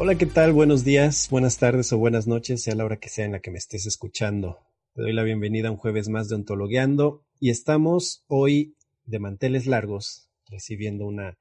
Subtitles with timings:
[0.00, 0.52] Hola, ¿qué tal?
[0.52, 3.50] Buenos días, buenas tardes o buenas noches, sea la hora que sea en la que
[3.50, 4.60] me estés escuchando.
[4.94, 8.76] Te doy la bienvenida a un jueves más de Ontologueando y estamos hoy
[9.06, 11.36] de manteles largos recibiendo una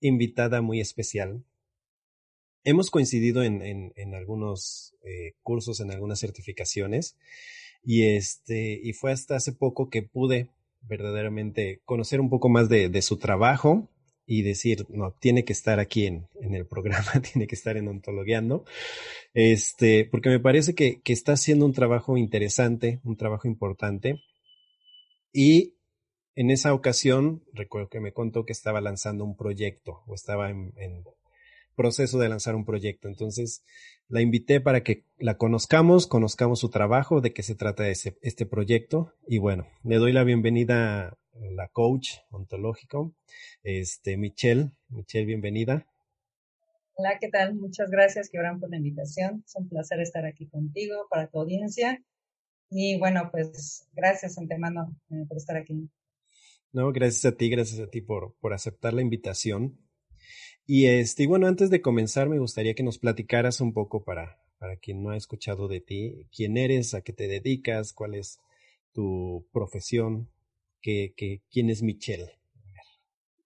[0.00, 1.42] invitada muy especial.
[2.64, 7.16] Hemos coincidido en, en, en algunos eh, cursos, en algunas certificaciones
[7.82, 10.50] y este y fue hasta hace poco que pude
[10.82, 13.88] verdaderamente conocer un poco más de, de su trabajo
[14.32, 17.86] y decir, no, tiene que estar aquí en, en el programa, tiene que estar en
[17.86, 18.64] Ontologueando,
[19.34, 24.22] este, porque me parece que, que está haciendo un trabajo interesante, un trabajo importante.
[25.34, 25.74] Y
[26.34, 30.72] en esa ocasión, recuerdo que me contó que estaba lanzando un proyecto o estaba en,
[31.76, 33.08] proceso de lanzar un proyecto.
[33.08, 33.62] Entonces,
[34.08, 38.46] la invité para que la conozcamos, conozcamos su trabajo, de qué se trata ese, este
[38.46, 39.12] proyecto.
[39.28, 43.14] Y bueno, le doy la bienvenida la coach ontológico,
[43.62, 44.72] este, Michelle.
[44.88, 45.86] Michelle, bienvenida.
[46.94, 47.54] Hola, ¿qué tal?
[47.54, 49.42] Muchas gracias, Gibran, por la invitación.
[49.46, 52.02] Es un placer estar aquí contigo, para tu audiencia.
[52.70, 55.88] Y bueno, pues gracias antemano eh, por estar aquí.
[56.72, 59.78] No, gracias a ti, gracias a ti por, por aceptar la invitación.
[60.66, 64.38] Y este, y bueno, antes de comenzar, me gustaría que nos platicaras un poco para,
[64.58, 68.38] para quien no ha escuchado de ti, quién eres, a qué te dedicas, cuál es
[68.92, 70.28] tu profesión,
[70.82, 72.30] que, que, quién es Michelle.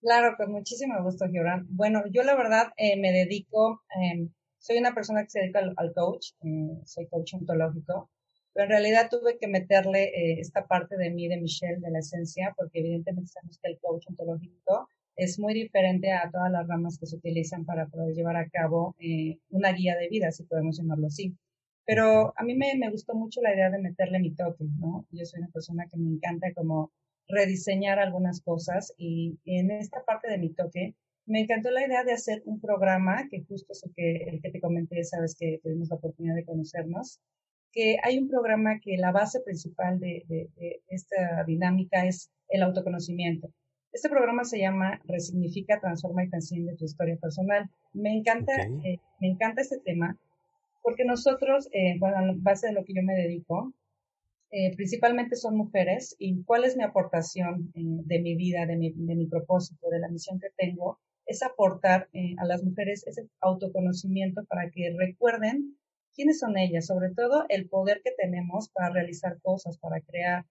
[0.01, 1.67] Claro, con muchísimo gusto, Gibran.
[1.69, 5.75] Bueno, yo la verdad eh, me dedico, eh, soy una persona que se dedica al,
[5.77, 8.11] al coach, eh, soy coach ontológico,
[8.57, 11.99] pero en realidad tuve que meterle eh, esta parte de mí, de Michelle, de la
[11.99, 16.99] esencia, porque evidentemente sabemos que el coach ontológico es muy diferente a todas las ramas
[16.99, 20.79] que se utilizan para poder llevar a cabo eh, una guía de vida, si podemos
[20.79, 21.37] llamarlo así.
[21.85, 25.07] Pero a mí me, me gustó mucho la idea de meterle mi toque, ¿no?
[25.11, 26.93] Yo soy una persona que me encanta como
[27.29, 30.95] rediseñar algunas cosas y en esta parte de mi toque
[31.27, 34.51] me encantó la idea de hacer un programa que justo es el que, el que
[34.51, 37.21] te comenté, sabes que tuvimos la oportunidad de conocernos,
[37.73, 42.63] que hay un programa que la base principal de, de, de esta dinámica es el
[42.63, 43.51] autoconocimiento.
[43.93, 47.69] Este programa se llama Resignifica, Transforma y Trasciende tu historia personal.
[47.93, 48.93] Me encanta, okay.
[48.93, 50.17] eh, me encanta este tema
[50.83, 53.73] porque nosotros, eh, bueno, a base de lo que yo me dedico,
[54.59, 58.91] eh, principalmente son mujeres y cuál es mi aportación eh, de mi vida, de mi,
[58.91, 63.29] de mi, propósito, de la misión que tengo, es aportar eh, a las mujeres ese
[63.41, 65.77] autoconocimiento para que recuerden
[66.15, 70.47] quiénes son ellas, sobre todo el poder que tenemos para realizar cosas, para crear.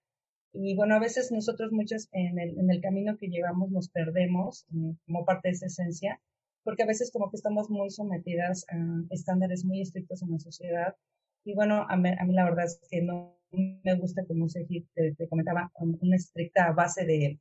[0.54, 4.68] Y bueno, a veces nosotros muchos en el, en el camino que llevamos nos perdemos
[4.72, 6.22] eh, como parte de esa esencia,
[6.64, 8.76] porque a veces como que estamos muy sometidas a
[9.10, 10.96] estándares muy estrictos en la sociedad.
[11.44, 14.66] Y bueno, a mí, a mí la verdad es que no me gusta, como se
[14.66, 17.40] te, te comentaba, una estricta base de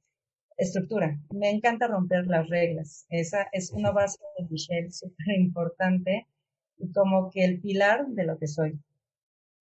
[0.56, 1.18] estructura.
[1.30, 3.06] Me encanta romper las reglas.
[3.08, 6.26] Esa es una base de Michelle súper importante
[6.78, 8.78] y como que el pilar de lo que soy.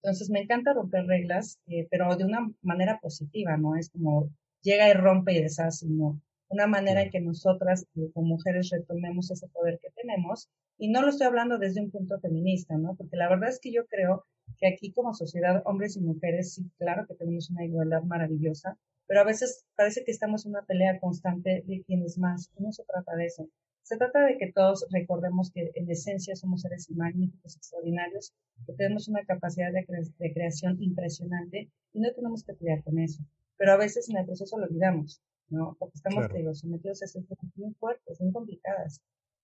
[0.01, 4.29] Entonces me encanta romper reglas, eh, pero de una manera positiva, no es como
[4.61, 6.19] llega y rompe y deshace, no.
[6.49, 10.49] Una manera en que nosotras eh, como mujeres retomemos ese poder que tenemos.
[10.77, 12.95] Y no lo estoy hablando desde un punto feminista, ¿no?
[12.95, 14.25] Porque la verdad es que yo creo
[14.57, 18.77] que aquí como sociedad, hombres y mujeres, sí, claro que tenemos una igualdad maravillosa,
[19.07, 22.51] pero a veces parece que estamos en una pelea constante de quién es más.
[22.57, 23.49] No se trata de eso.
[23.83, 28.33] Se trata de que todos recordemos que en esencia somos seres magníficos, extraordinarios,
[28.65, 32.97] que tenemos una capacidad de, cre de creación impresionante y no tenemos que pelear con
[32.99, 33.23] eso.
[33.57, 35.75] Pero a veces en el proceso lo olvidamos, ¿no?
[35.77, 36.37] Porque estamos claro.
[36.37, 39.01] digo, sometidos a situaciones muy fuertes, muy complicadas.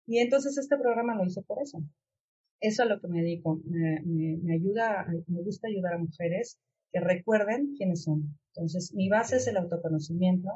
[0.06, 1.82] Y entonces este programa lo hizo por eso.
[2.60, 3.62] Eso es lo que me dedico.
[3.66, 6.60] Me, me, me ayuda, me gusta ayudar a mujeres
[6.94, 8.38] que recuerden quiénes son.
[8.56, 10.50] Entonces, mi base es el autoconocimiento.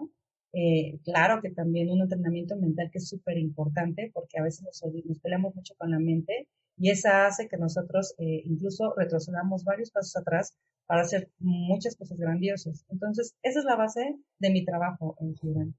[0.54, 4.82] Eh, claro que también un entrenamiento mental que es súper importante porque a veces nos,
[5.06, 6.48] nos, peleamos mucho con la mente
[6.78, 10.56] y esa hace que nosotros eh, incluso retrocedamos varios pasos atrás
[10.86, 12.86] para hacer muchas cosas grandiosas.
[12.90, 15.76] Entonces, esa es la base de mi trabajo en Gibran.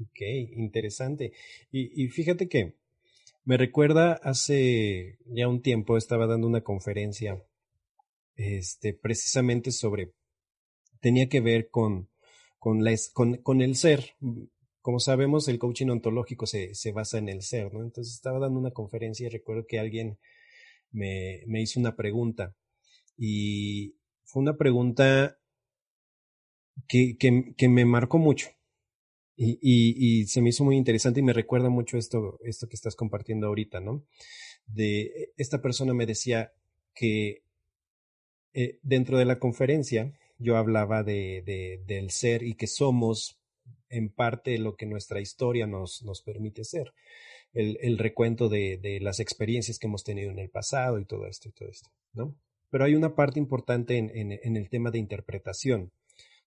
[0.00, 0.20] Ok,
[0.56, 1.32] interesante.
[1.70, 2.74] Y, y fíjate que
[3.44, 7.42] me recuerda hace ya un tiempo estaba dando una conferencia
[8.36, 10.12] este, precisamente sobre,
[11.00, 12.08] tenía que ver con,
[12.58, 12.82] con,
[13.42, 14.16] con, el ser.
[14.80, 17.82] Como sabemos, el coaching ontológico se, se basa en el ser, ¿no?
[17.82, 20.18] Entonces estaba dando una conferencia y recuerdo que alguien
[20.90, 22.54] me, me hizo una pregunta
[23.16, 25.38] y fue una pregunta
[26.88, 28.50] que, que me marcó mucho.
[29.36, 33.46] Y, se me hizo muy interesante y me recuerda mucho esto, esto que estás compartiendo
[33.46, 34.04] ahorita, ¿no?
[34.66, 36.52] De esta persona me decía
[36.94, 37.42] que
[38.54, 43.38] eh, dentro de la conferencia yo hablaba de, de, del ser y que somos
[43.88, 46.92] en parte lo que nuestra historia nos, nos permite ser.
[47.52, 51.26] El, el recuento de, de, las experiencias que hemos tenido en el pasado y todo
[51.26, 52.34] esto y todo esto, ¿no?
[52.70, 55.92] Pero hay una parte importante en, en el tema de interpretación.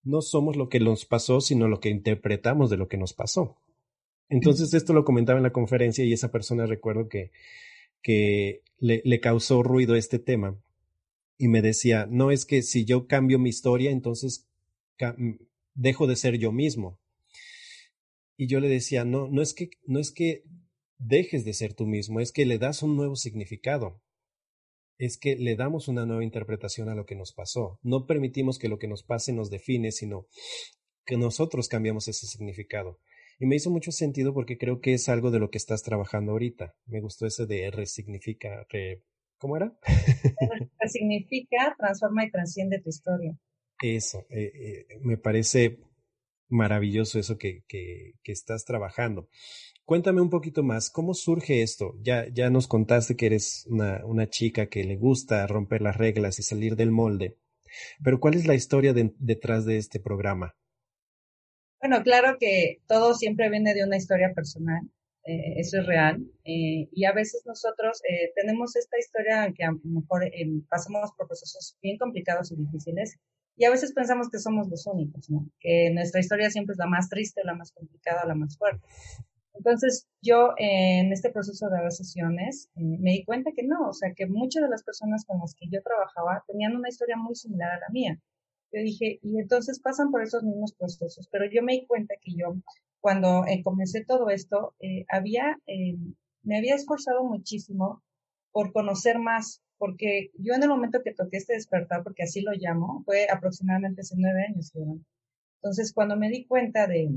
[0.06, 3.58] No somos lo que nos pasó, sino lo que interpretamos de lo que nos pasó.
[4.30, 7.32] Entonces, esto lo comentaba en la conferencia y esa persona recuerdo que,
[8.02, 10.58] que le, le causó ruido este tema
[11.38, 14.48] y me decía, no es que si yo cambio mi historia, entonces
[15.00, 15.34] mm,
[15.74, 16.98] dejo de ser yo mismo.
[18.38, 20.44] Y yo le decía, no, no es que, no es que
[20.98, 24.02] dejes de ser tú mismo, es que le das un nuevo significado.
[24.98, 27.80] Es que le damos una nueva interpretación a lo que nos pasó.
[27.84, 30.28] No permitimos que lo que nos pase nos define, sino
[31.06, 33.00] que nosotros cambiamos ese significado.
[33.40, 36.32] Y me hizo mucho sentido porque creo que es algo de lo que estás trabajando
[36.32, 36.76] ahorita.
[36.86, 39.04] Me gustó ese de resignifica, re,
[39.38, 39.78] ¿Cómo era?
[40.88, 43.38] significa transforma y trasciende tu historia.
[43.82, 45.80] Eso, eh, eh, me parece
[46.48, 49.30] maravilloso eso que, que, que, estás trabajando.
[49.86, 51.94] Cuéntame un poquito más, ¿cómo surge esto?
[52.02, 56.40] Ya, ya nos contaste que eres una, una chica que le gusta romper las reglas
[56.40, 57.38] y salir del molde,
[58.04, 60.56] pero ¿cuál es la historia detrás de este programa?
[61.80, 64.82] Bueno, claro que todo siempre viene de una historia personal.
[65.24, 66.20] Eh, eso es real.
[66.44, 70.24] Eh, y a veces nosotros eh, tenemos esta historia que a lo mejor
[70.70, 73.20] pasamos por procesos bien complicados y difíciles
[73.58, 75.28] y a veces pensamos que somos los únicos.
[75.60, 78.86] Que nuestra historia siempre es la más triste, la más complicada, la más fuerte.
[79.58, 84.28] Entonces, yo en este proceso de sesiones me di cuenta que no, o sea, que
[84.28, 87.80] muchas de las personas con las que yo trabajaba tenían una historia muy similar a
[87.80, 88.20] la mía.
[88.72, 92.34] Yo dije, y entonces pasan por esos mismos procesos, pero yo me di cuenta que
[92.36, 92.56] yo
[93.00, 95.96] cuando eh, comencé todo esto, eh, había, eh,
[96.42, 98.02] me había esforzado muchísimo
[98.52, 102.52] por conocer más, porque yo en el momento que toqué este despertar, porque así lo
[102.54, 104.74] llamo, fue aproximadamente hace nueve años.
[105.62, 107.10] Entonces, cuando me di cuenta de,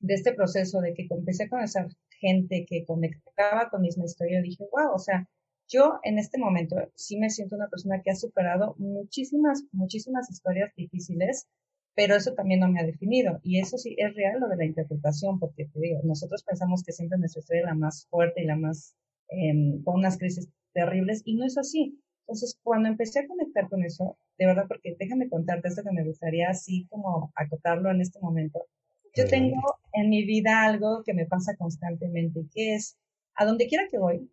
[0.00, 1.86] de este proceso, de que empecé con esa
[2.20, 5.28] gente que conectaba con mi historia, dije, wow, o sea,
[5.68, 10.72] yo en este momento sí me siento una persona que ha superado muchísimas, muchísimas historias
[10.76, 11.46] difíciles,
[11.94, 13.40] pero eso también no me ha definido.
[13.42, 16.92] Y eso sí es real lo de la interpretación, porque te digo, nosotros pensamos que
[16.92, 18.94] siempre nuestra historia es la más fuerte y la más,
[19.28, 21.98] eh, con unas crisis terribles, y no es así.
[22.26, 26.04] Entonces, cuando empecé a conectar con eso, de verdad, porque déjame contarte esto que me
[26.04, 28.66] gustaría así como acotarlo en este momento.
[29.16, 29.60] Yo tengo
[29.92, 32.98] en mi vida algo que me pasa constantemente, que es,
[33.34, 34.30] a donde quiera que voy,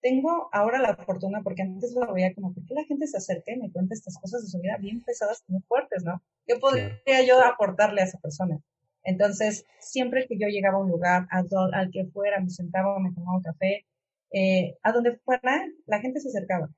[0.00, 3.52] tengo ahora la fortuna, porque antes lo veía como, ¿por qué la gente se acerca
[3.52, 6.22] y me cuenta estas cosas de su vida bien pesadas, muy fuertes, ¿no?
[6.46, 8.60] ¿Qué podría yo aportarle a esa persona?
[9.04, 13.12] Entonces, siempre que yo llegaba a un lugar, al, al que fuera, me sentaba, me
[13.12, 13.86] tomaba un café,
[14.32, 16.68] eh, a donde fuera, la gente se acercaba.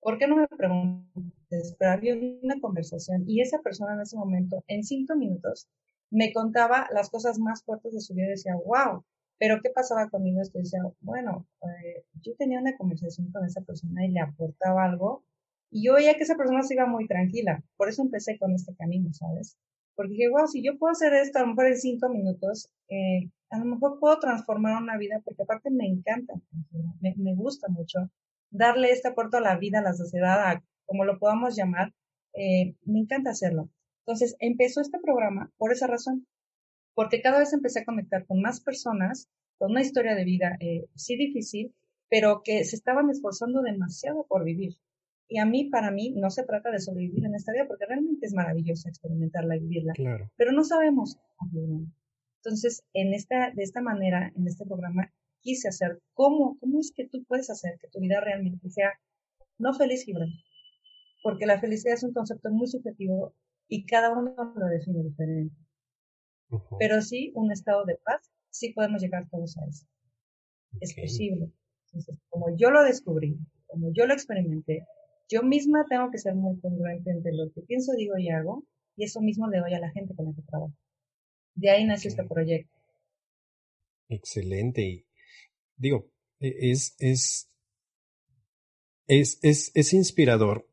[0.00, 1.74] ¿Por qué no me preguntes?
[1.78, 5.68] Pero había una conversación y esa persona en ese momento, en cinco minutos,
[6.10, 9.04] me contaba las cosas más fuertes de su vida y decía, wow,
[9.38, 10.40] pero ¿qué pasaba conmigo?
[10.40, 14.84] Es que decía, bueno, eh, yo tenía una conversación con esa persona y le aportaba
[14.84, 15.24] algo
[15.70, 17.62] y yo veía que esa persona se iba muy tranquila.
[17.76, 19.56] Por eso empecé con este camino, ¿sabes?
[19.94, 23.30] Porque dije, wow, si yo puedo hacer esto a lo mejor en cinco minutos, eh,
[23.50, 26.34] a lo mejor puedo transformar una vida, porque aparte me encanta,
[27.00, 28.10] me, gusta mucho
[28.50, 31.92] darle este aporte a la vida, a la sociedad, a como lo podamos llamar,
[32.34, 33.68] eh, me encanta hacerlo.
[34.08, 36.26] Entonces empezó este programa por esa razón,
[36.94, 40.86] porque cada vez empecé a conectar con más personas, con una historia de vida, eh,
[40.94, 41.74] sí difícil,
[42.08, 44.78] pero que se estaban esforzando demasiado por vivir.
[45.28, 48.24] Y a mí, para mí, no se trata de sobrevivir en esta vida, porque realmente
[48.24, 49.92] es maravilloso experimentarla y vivirla.
[49.92, 50.30] Claro.
[50.38, 51.18] Pero no sabemos.
[52.42, 55.12] Entonces, en esta, de esta manera, en este programa,
[55.42, 58.90] quise hacer cómo, cómo es que tú puedes hacer que tu vida realmente sea
[59.58, 60.30] no feliz, Gibran.
[61.22, 63.34] Porque la felicidad es un concepto muy subjetivo
[63.68, 65.54] y cada uno lo define diferente.
[66.78, 69.86] pero sí un estado de paz, sí podemos llegar todos a eso.
[70.80, 71.52] Es posible.
[71.86, 74.86] Entonces, como yo lo descubrí, como yo lo experimenté,
[75.28, 78.64] yo misma tengo que ser muy congruente entre lo que pienso, digo y hago,
[78.96, 80.74] y eso mismo le doy a la gente con la que trabajo.
[81.54, 82.72] De ahí nació este proyecto.
[84.08, 84.82] Excelente.
[84.82, 85.06] Y
[85.76, 86.10] digo,
[86.40, 87.50] e, es, es,
[89.06, 90.66] es, es, es inspirador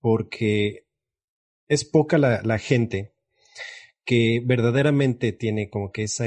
[0.00, 0.83] porque
[1.68, 3.14] es poca la, gente
[4.04, 6.26] que verdaderamente tiene como que esa,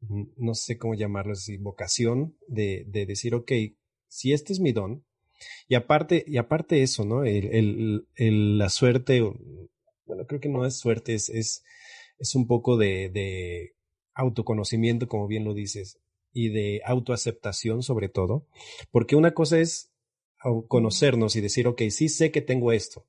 [0.00, 3.52] no sé cómo llamarlo así, vocación de, de decir, ok,
[4.08, 5.04] si este es mi don,
[5.68, 7.24] y aparte, y aparte eso, ¿no?
[7.24, 8.06] El,
[8.58, 11.62] la suerte, bueno, creo que no es suerte, es, es,
[12.18, 13.74] es un poco de, de
[14.14, 15.98] autoconocimiento, como bien lo dices,
[16.32, 18.46] y de autoaceptación sobre todo,
[18.90, 19.92] porque una cosa es
[20.68, 23.06] conocernos y decir, ok, sí sé que tengo esto,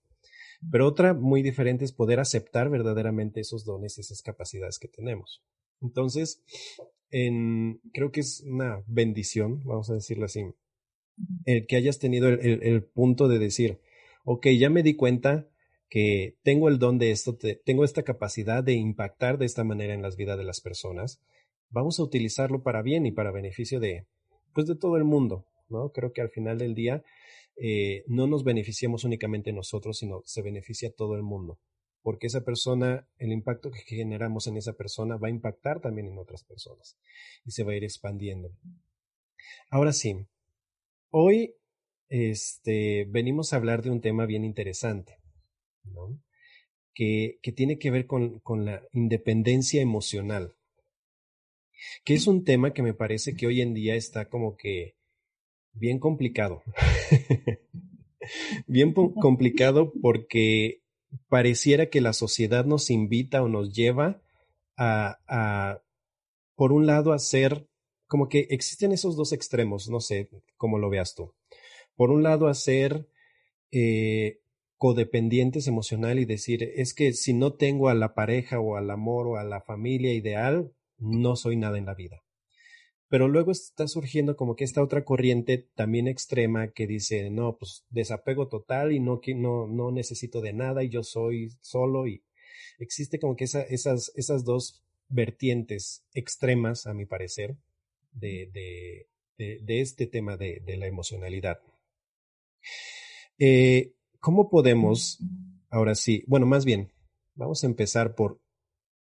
[0.72, 5.44] pero otra muy diferente es poder aceptar verdaderamente esos dones, esas capacidades que tenemos.
[5.82, 6.44] Entonces,
[7.10, 10.46] en, creo que es una bendición, vamos a decirlo así,
[11.46, 13.80] el que hayas tenido el, el, el punto de decir,
[14.24, 15.48] ok, ya me di cuenta
[15.90, 20.02] que tengo el don de esto, tengo esta capacidad de impactar de esta manera en
[20.02, 21.22] las vidas de las personas,
[21.70, 24.06] vamos a utilizarlo para bien y para beneficio de,
[24.54, 25.92] pues de todo el mundo, ¿no?
[25.92, 27.04] Creo que al final del día
[27.60, 31.60] eh, no nos beneficiamos únicamente nosotros, sino se beneficia todo el mundo,
[32.04, 36.20] porque esa persona, el impacto que generamos en esa persona va a impactar también en
[36.20, 36.98] otras personas
[37.46, 38.52] y se va a ir expandiendo.
[39.72, 40.28] Ahora sí,
[41.10, 41.56] hoy
[42.10, 45.18] este, venimos a hablar de un tema bien interesante
[46.94, 50.56] que, que, tiene que ver con, con la independencia emocional,
[52.04, 54.97] que es un tema que me parece que hoy en día está como que
[55.80, 56.64] bien complicado.
[58.68, 60.82] bien complicado porque
[61.30, 64.22] pareciera que la sociedad nos invita o nos lleva
[64.78, 65.82] a,
[66.56, 67.68] por un lado, a ser
[68.08, 71.34] como que existen esos dos extremos, no sé cómo lo veas tú.
[71.96, 73.08] Por un lado, a ser
[73.72, 74.40] eh,
[74.78, 79.28] codependientes emocional y decir, es que si no tengo a la pareja o al amor
[79.28, 82.24] o a la familia ideal, no soy nada en la vida.
[83.10, 87.86] Pero luego está surgiendo como que esta otra corriente también extrema que dice, no, pues
[87.90, 92.24] desapego total y no, no, no necesito de nada y yo soy solo y
[92.80, 97.56] existe como que esa, esas, esas dos vertientes extremas, a mi parecer,
[98.12, 101.62] de, de, de, de este tema de, de la emocionalidad.
[103.40, 105.20] Eh, ¿Cómo podemos,
[105.70, 106.92] ahora sí, bueno, más bien,
[107.36, 108.42] vamos a empezar por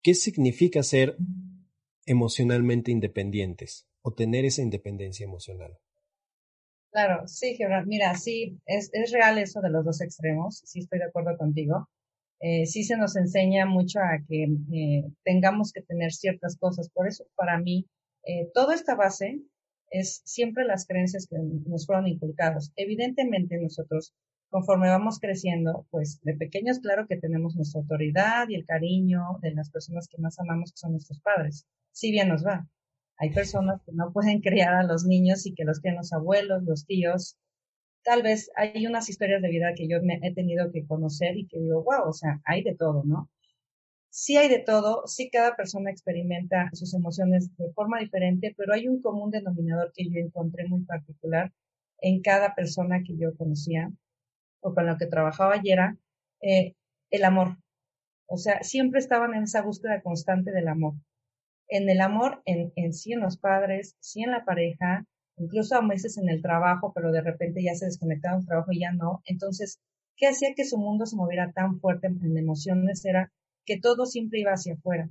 [0.03, 1.17] qué significa ser
[2.05, 5.79] emocionalmente independientes o tener esa independencia emocional?
[6.91, 7.87] Claro, sí, Gibran.
[7.87, 11.89] Mira, sí, es, es, real eso de los dos extremos, sí estoy de acuerdo contigo.
[12.39, 16.89] Eh, sí se nos enseña mucho a que eh, tengamos que tener ciertas cosas.
[16.91, 17.87] Por eso, para mí,
[18.23, 19.41] eh, toda esta base
[19.89, 22.71] es siempre las creencias que nos fueron inculcadas.
[22.75, 24.13] Evidentemente, nosotros
[24.49, 29.51] conforme vamos creciendo, pues de pequeños, claro que tenemos nuestra autoridad y el cariño de
[29.55, 31.65] las personas que más amamos, que son nuestros padres.
[31.91, 32.67] Si bien nos va.
[33.17, 36.63] Hay personas que no pueden criar a los niños y que los tienen los abuelos,
[36.63, 37.37] los tíos.
[38.03, 41.47] Tal vez hay unas historias de vida que yo me he tenido que conocer y
[41.47, 43.29] que digo, wow, o sea, hay de todo, ¿no?
[44.09, 48.87] Sí hay de todo, sí cada persona experimenta sus emociones de forma diferente, pero hay
[48.87, 51.51] un común denominador que yo encontré muy particular
[51.99, 53.91] en cada persona que yo conocía
[54.61, 55.79] o con lo que trabajaba ayer
[56.41, 56.75] eh,
[57.09, 57.57] el amor.
[58.27, 60.95] O sea, siempre estaban en esa búsqueda constante del amor.
[61.67, 65.05] En el amor, en, en sí en los padres, sí en la pareja,
[65.37, 68.79] incluso a veces en el trabajo, pero de repente ya se desconectaba del trabajo y
[68.79, 69.21] ya no.
[69.25, 69.79] Entonces,
[70.15, 73.03] ¿qué hacía que su mundo se moviera tan fuerte en emociones?
[73.05, 73.31] Era
[73.65, 75.09] que todo siempre iba hacia afuera.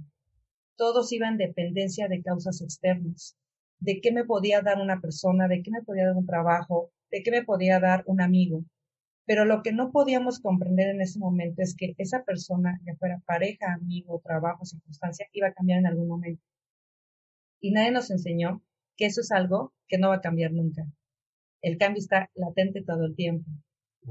[0.76, 3.36] Todos iba en dependencia de causas externas.
[3.80, 7.22] De qué me podía dar una persona, de qué me podía dar un trabajo, de
[7.22, 8.64] qué me podía dar un amigo.
[9.26, 13.22] Pero lo que no podíamos comprender en ese momento es que esa persona, ya fuera
[13.24, 16.42] pareja, amigo, trabajo, circunstancia, iba a cambiar en algún momento.
[17.60, 18.62] Y nadie nos enseñó
[18.96, 20.86] que eso es algo que no va a cambiar nunca.
[21.62, 23.50] El cambio está latente todo el tiempo.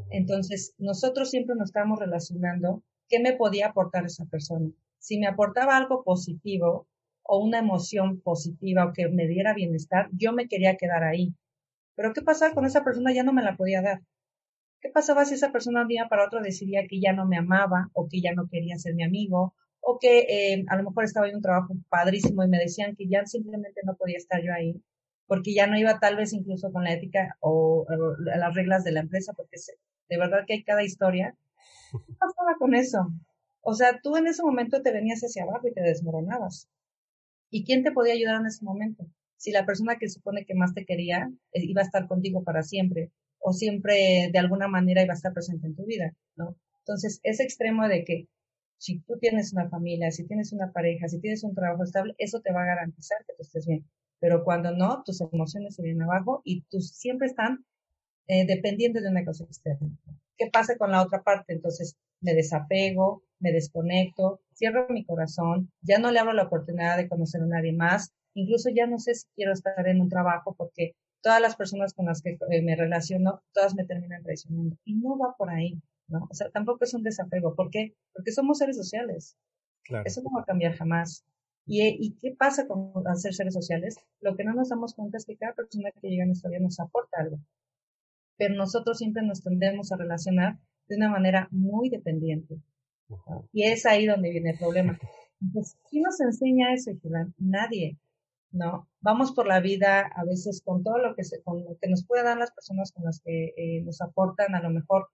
[0.10, 4.72] Entonces, nosotros siempre nos estamos relacionando qué me podía aportar esa persona.
[4.98, 6.88] Si me aportaba algo positivo
[7.22, 11.36] o una emoción positiva o que me diera bienestar, yo me quería quedar ahí.
[11.96, 13.14] Pero ¿qué pasaba con esa persona?
[13.14, 14.02] Ya no me la podía dar.
[14.84, 17.90] ¿Qué pasaba si esa persona un día para otro decidía que ya no me amaba
[17.94, 21.30] o que ya no quería ser mi amigo o que eh, a lo mejor estaba
[21.30, 24.84] en un trabajo padrísimo y me decían que ya simplemente no podía estar yo ahí
[25.26, 27.86] porque ya no iba tal vez incluso con la ética o,
[28.20, 29.56] las reglas de la empresa porque
[30.10, 31.34] de verdad que hay cada historia.
[31.94, 33.08] ¿Qué pasaba con eso?
[33.62, 36.68] O sea, tú en ese momento te venías hacia abajo y te desmoronabas.
[37.50, 39.06] ¿Y quién te podía ayudar en ese momento?
[39.38, 42.64] Si la persona que supone que más te quería eh, iba a estar contigo para
[42.64, 43.12] siempre
[43.44, 46.56] o siempre de alguna manera iba a estar presente en tu vida, ¿no?
[46.80, 48.28] Entonces, ese extremo de que
[48.78, 52.42] si tú tienes una familia, si tienes una pareja, si tienes un trabajo estable, eso
[52.42, 53.86] te va a garantizar que tú estés bien.
[54.20, 57.66] Pero cuando no, tus emociones se vienen abajo y tú siempre están
[58.28, 59.90] eh, dependiendo de una cosa externa.
[60.38, 61.54] ¿Qué pasa con la otra parte?
[61.54, 67.10] Entonces, me desapego, me desconecto, cierro mi corazón, ya no le abro la oportunidad de
[67.10, 70.96] conocer a nadie más, incluso ya no sé si quiero estar en un trabajo porque
[71.24, 74.78] todas las personas con las que eh, me relaciono, todas me terminan traicionando.
[74.84, 76.28] Y no va por ahí, ¿no?
[76.30, 77.56] O sea, tampoco es un desapego.
[77.56, 77.96] ¿Por qué?
[78.14, 79.38] Porque somos seres sociales.
[79.84, 80.04] Claro.
[80.06, 81.26] Eso no va a cambiar jamás.
[81.66, 83.96] ¿Y, ¿Y qué pasa con ser seres sociales?
[84.20, 86.60] Lo que no nos damos cuenta es que cada persona que llega a nuestra vida
[86.60, 87.40] nos aporta algo.
[88.38, 92.60] Pero nosotros siempre nos tendemos a relacionar de una manera muy dependiente.
[93.54, 95.00] Y es ahí donde viene el problema.
[95.42, 97.34] Entonces, ¿quién nos enseña eso, Gilán?
[97.38, 97.98] Nadie.
[98.54, 98.88] ¿No?
[99.02, 102.06] Vamos por la vida a veces con todo lo que, se, con lo que nos
[102.06, 105.10] pueden dar las personas con las que eh, nos aportan a lo mejor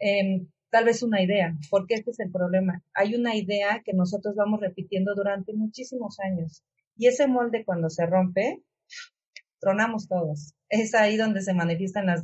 [0.00, 2.82] eh, tal vez una idea, porque este es el problema.
[2.94, 6.62] Hay una idea que nosotros vamos repitiendo durante muchísimos años
[6.96, 8.62] y ese molde cuando se rompe,
[9.60, 10.54] tronamos todos.
[10.68, 12.22] Es ahí donde se manifiestan las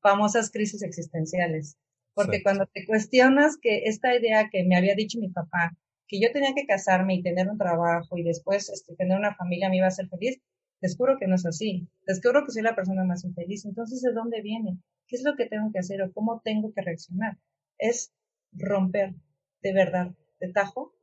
[0.00, 1.76] famosas crisis existenciales.
[2.14, 5.76] Porque cuando te cuestionas que esta idea que me había dicho mi papá,
[6.08, 9.68] que yo tenía que casarme y tener un trabajo y después este, tener una familia
[9.68, 10.40] me iba a hacer feliz,
[10.80, 11.86] descubro que no es así.
[12.06, 13.64] Descubro que soy la persona más infeliz.
[13.66, 14.78] Entonces, ¿de dónde viene?
[15.06, 17.38] ¿Qué es lo que tengo que hacer o cómo tengo que reaccionar?
[17.78, 18.12] Es
[18.52, 19.14] romper
[19.62, 20.94] de verdad, de tajo,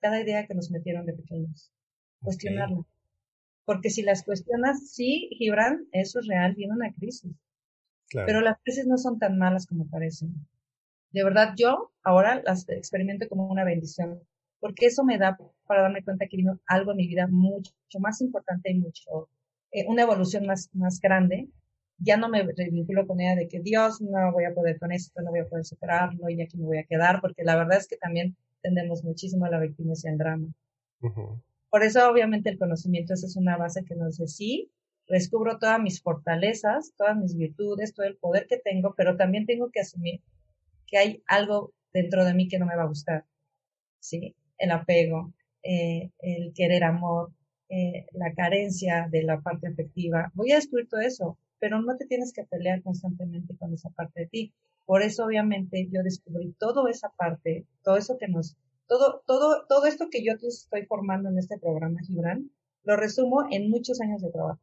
[0.00, 1.72] cada idea que nos metieron de pequeños.
[2.20, 2.84] Cuestionarla.
[3.64, 7.32] Porque si las cuestionas, sí, Gibran, eso es real, viene una crisis.
[8.10, 10.34] Pero las crisis no son tan malas como parecen.
[11.10, 14.22] De verdad, yo ahora las experimento como una bendición
[14.60, 18.20] porque eso me da para darme cuenta que vino algo en mi vida mucho, más
[18.20, 19.28] importante y mucho,
[19.70, 21.48] eh, una evolución más, más grande.
[21.98, 25.20] Ya no me vinculo con ella de que Dios no voy a poder con esto,
[25.20, 27.88] no voy a poder superarlo y aquí me voy a quedar, porque la verdad es
[27.88, 30.48] que también tendemos muchísimo a la víctima y al drama.
[31.70, 34.72] Por eso, obviamente, el conocimiento esa es una base que nos dice, sí,
[35.08, 39.70] descubro todas mis fortalezas, todas mis virtudes, todo el poder que tengo, pero también tengo
[39.70, 40.20] que asumir
[40.86, 43.24] que hay algo dentro de mí que no me va a gustar.
[44.00, 44.34] ¿Sí?
[44.58, 47.32] El apego, eh, el querer amor,
[47.68, 50.30] eh, la carencia de la parte afectiva.
[50.34, 54.20] Voy a descubrir todo eso, pero no te tienes que pelear constantemente con esa parte
[54.20, 54.52] de ti.
[54.86, 59.84] Por eso, obviamente, yo descubrí toda esa parte, todo eso que nos, todo, todo, todo
[59.86, 62.50] esto que yo te estoy formando en este programa, Gibran,
[62.84, 64.60] lo resumo en muchos años de trabajo,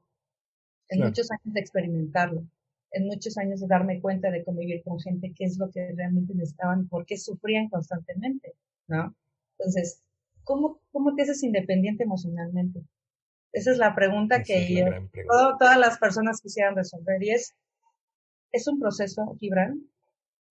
[0.89, 2.43] en muchos años de experimentarlo,
[2.89, 6.33] en muchos años de darme cuenta de convivir con gente, qué es lo que realmente
[6.33, 8.55] necesitaban, por qué sufrían constantemente,
[8.87, 9.13] ¿no?
[9.57, 10.03] Entonces,
[10.43, 12.81] ¿cómo, cómo te haces independiente emocionalmente?
[13.51, 14.85] Esa es la pregunta que
[15.59, 17.55] todas las personas quisieran resolver y es,
[18.51, 19.81] es un proceso, Gibran,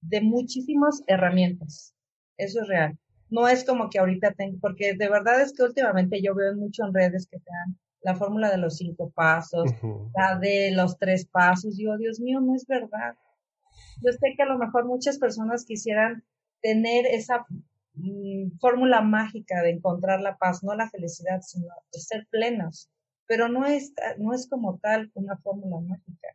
[0.01, 1.95] de muchísimas herramientas.
[2.39, 2.99] Eso es real.
[3.29, 6.85] No es como que ahorita tengo, porque de verdad es que últimamente yo veo mucho
[6.85, 9.71] en redes que te dan la fórmula de los cinco pasos,
[10.15, 11.77] la de los tres pasos.
[11.77, 13.17] Digo, Dios mío, no es verdad.
[14.03, 16.23] Yo sé que a lo mejor muchas personas quisieran
[16.61, 17.47] tener esa
[17.95, 22.89] Mm, fórmula mágica de encontrar la paz, no la felicidad, sino de ser plenos.
[23.27, 26.29] Pero no es, no es como tal una fórmula mágica.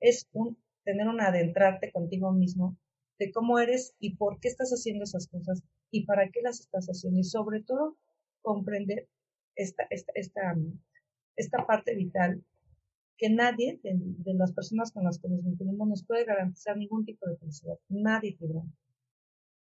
[0.00, 2.76] Es un, tener un adentrarte contigo mismo
[3.18, 6.86] de cómo eres y por qué estás haciendo esas cosas y para qué las estás
[6.86, 7.20] haciendo.
[7.20, 7.96] Y sobre todo,
[8.42, 9.08] comprender
[9.56, 10.54] esta, esta, esta,
[11.36, 12.44] esta parte vital
[13.16, 17.28] que nadie de, las personas con las que nos vinculamos nos puede garantizar ningún tipo
[17.28, 17.78] de felicidad.
[17.88, 18.46] Nadie, te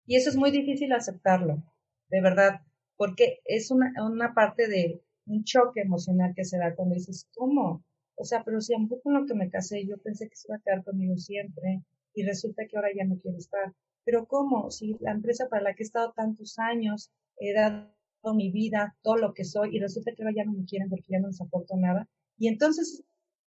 [0.06, 1.64] y eso es muy difícil aceptarlo,
[2.10, 2.62] de verdad,
[2.98, 7.84] porque es una, una parte de un choque emocional que se da cuando dices, ¿cómo?
[8.16, 10.58] O sea, pero si a con lo que me casé, yo pensé que se iba
[10.58, 11.82] a quedar conmigo siempre
[12.14, 13.74] y resulta que ahora ya no quiere estar.
[14.04, 14.70] Pero ¿cómo?
[14.72, 17.90] Si la empresa para la que he estado tantos años, he dado
[18.36, 21.08] mi vida, todo lo que soy, y resulta que ahora ya no me quieren porque
[21.10, 22.08] ya no les aporto nada.
[22.38, 23.04] Y entonces,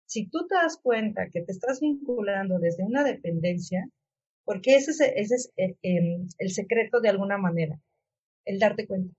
[0.06, 3.88] si tú te das cuenta que te estás vinculando desde una dependencia,
[4.44, 7.80] porque ese es, ese es el, eh, em, el, secreto de alguna manera,
[8.44, 9.14] el darte cuenta.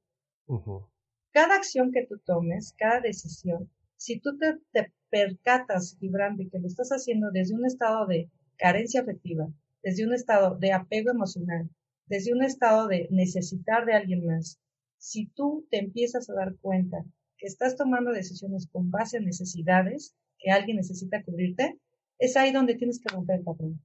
[1.31, 6.59] Cada acción que tú tomes, cada decisión, si tú te, te percatas, Gibran, de que
[6.59, 9.47] lo estás haciendo desde un estado de carencia afectiva,
[9.81, 11.69] desde un estado de apego emocional,
[12.05, 14.59] desde un estado de necesitar de alguien más,
[14.97, 17.03] si tú te empiezas a dar cuenta
[17.37, 21.79] que estás tomando decisiones con base en necesidades que alguien necesita cubrirte,
[22.19, 23.81] es ahí donde tienes que romper el patrón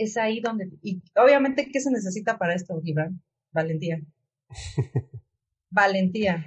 [0.00, 3.20] es ahí donde, y obviamente, ¿qué se necesita para esto, Gibran?
[3.52, 4.00] Valentía.
[5.70, 6.46] Valentía,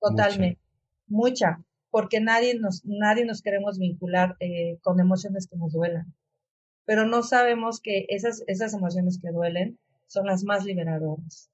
[0.00, 0.60] totalmente.
[1.06, 6.14] Mucha, porque nadie nos, nadie nos queremos vincular eh, con emociones que nos duelan.
[6.84, 11.50] Pero no sabemos que esas, esas emociones que duelen son las más liberadoras.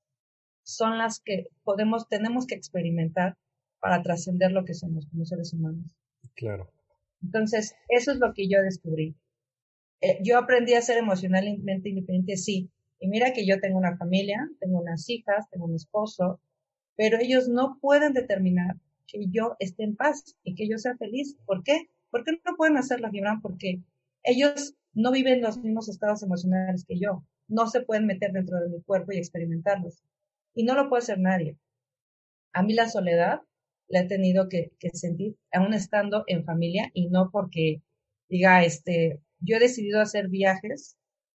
[0.64, 3.36] Son las que podemos, tenemos que experimentar
[3.78, 5.96] para trascender lo que somos como seres humanos.
[6.34, 6.70] Claro.
[7.22, 9.14] Entonces, eso es lo que yo descubrí.
[10.00, 12.70] Eh, yo aprendí a ser emocionalmente independiente, sí.
[12.98, 16.40] Y mira que yo tengo una familia, tengo unas hijas, tengo un esposo,
[16.96, 21.36] pero ellos no pueden determinar que yo esté en paz y que yo sea feliz.
[21.44, 21.88] ¿Por qué?
[22.10, 23.40] ¿Por qué no pueden hacerlo, Gibran?
[23.40, 23.82] Porque
[24.22, 27.24] ellos no viven los mismos estados emocionales que yo.
[27.48, 30.02] No se pueden meter dentro de mi cuerpo y experimentarlos.
[30.54, 31.56] Y no lo puede hacer nadie.
[32.52, 33.42] A mí la soledad
[33.88, 37.82] la he tenido que, que sentir aún estando en familia y no porque
[38.28, 40.96] diga, este, yo he decidido hacer viajes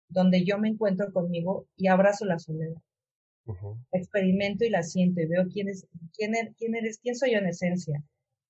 [0.09, 2.81] donde yo me encuentro conmigo y abrazo la soledad.
[3.91, 7.37] Experimento y la siento y veo quién es, quién, er, quién eres, quién soy yo
[7.39, 8.03] en esencia.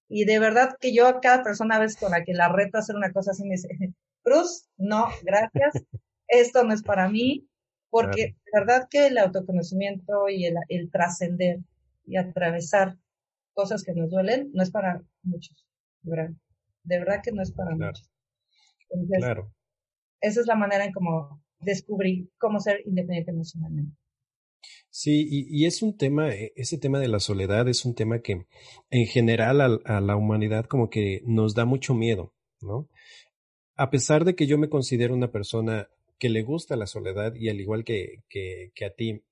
[0.09, 2.77] Y de verdad que yo a cada persona a veces con la que la reto
[2.77, 3.69] a hacer una cosa así me dice,
[4.23, 5.73] Cruz, no, gracias,
[6.27, 7.47] esto no es para mí,
[7.89, 11.59] porque de verdad que el autoconocimiento y el, el trascender
[12.05, 12.97] y atravesar
[13.53, 15.65] cosas que nos duelen no es para muchos,
[16.01, 16.33] de verdad,
[16.83, 18.09] de verdad que no es para muchos.
[19.17, 19.53] Claro.
[20.21, 23.95] Esa es la manera en cómo descubrí cómo ser independiente emocionalmente.
[24.89, 28.47] Sí, y, es un tema, e, ese tema de la soledad es un tema que
[28.89, 32.89] en general a, la humanidad como que nos da mucho miedo, ¿no?
[33.75, 37.49] A pesar de que yo me considero una persona que le gusta la soledad y
[37.49, 39.23] al igual que, que, que a ti,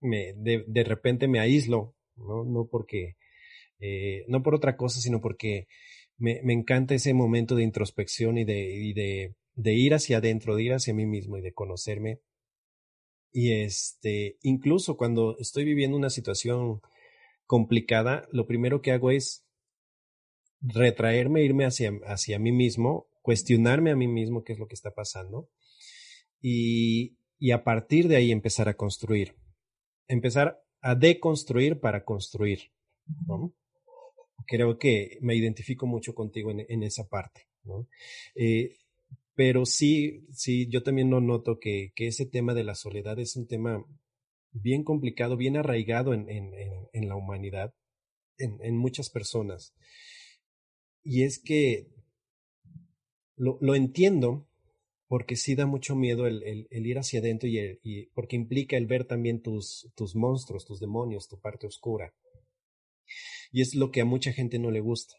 [0.00, 2.44] me, de, de, repente me aíslo, ¿no?
[2.44, 3.16] No porque,
[3.80, 5.68] eh, no por otra cosa, sino porque
[6.18, 10.94] me, me encanta ese momento de introspección y de, ir hacia adentro, de ir hacia
[10.94, 12.20] mí mismo y de conocerme
[13.32, 16.80] y este, incluso cuando estoy viviendo una situación
[17.46, 19.44] complicada, lo primero que hago es
[20.60, 24.94] retraerme, irme hacia, hacia mí mismo, cuestionarme a mí mismo qué es lo que está
[24.94, 25.48] pasando
[26.40, 29.36] y, y a partir de ahí empezar a construir.
[30.08, 32.72] Empezar a deconstruir para construir.
[34.46, 37.46] Creo que me identifico mucho contigo en, en esa parte.
[37.64, 37.86] ¿no?
[38.34, 38.76] Eh,
[39.34, 43.36] pero sí, sí, yo también lo noto que, que ese tema de la soledad es
[43.36, 43.84] un tema
[44.50, 46.52] bien complicado, bien arraigado en, en,
[46.92, 47.72] en, la humanidad,
[48.38, 49.74] en, en, muchas personas.
[51.04, 51.86] Y es que
[53.36, 54.48] lo, lo entiendo
[55.06, 58.36] porque sí da mucho miedo el, el, el ir hacia adentro y, el, y, porque
[58.36, 62.12] implica el ver también tus, tus monstruos, tus demonios, tu parte oscura.
[63.50, 65.14] Y es lo que a mucha gente no le gusta.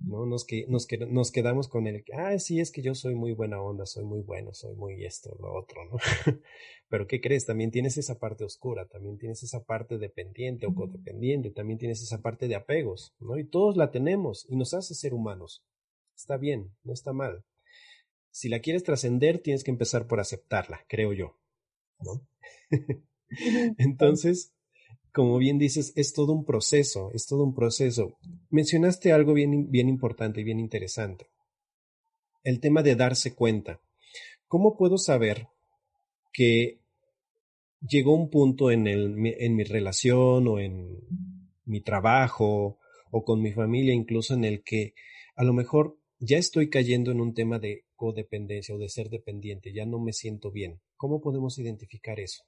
[0.00, 0.26] ¿no?
[0.26, 3.32] Nos, que, nos, que, nos quedamos con el, ah, sí, es que yo soy muy
[3.32, 5.98] buena onda, soy muy bueno, soy muy esto, lo otro, ¿no?
[6.88, 7.46] Pero ¿qué crees?
[7.46, 12.22] También tienes esa parte oscura, también tienes esa parte dependiente o codependiente, también tienes esa
[12.22, 13.38] parte de apegos, ¿no?
[13.38, 15.64] Y todos la tenemos y nos hace ser humanos.
[16.16, 17.44] Está bien, no está mal.
[18.30, 21.38] Si la quieres trascender, tienes que empezar por aceptarla, creo yo,
[22.00, 22.26] ¿no?
[23.78, 24.52] Entonces,
[25.14, 28.18] como bien dices, es todo un proceso, es todo un proceso.
[28.50, 31.28] Mencionaste algo bien, bien importante y bien interesante.
[32.42, 33.80] El tema de darse cuenta.
[34.48, 35.46] ¿Cómo puedo saber
[36.32, 36.80] que
[37.80, 40.98] llegó un punto en, el, en mi relación o en
[41.64, 42.80] mi trabajo
[43.12, 44.94] o con mi familia incluso en el que
[45.36, 49.72] a lo mejor ya estoy cayendo en un tema de codependencia o de ser dependiente,
[49.72, 50.80] ya no me siento bien.
[50.96, 52.42] ¿Cómo podemos identificar eso?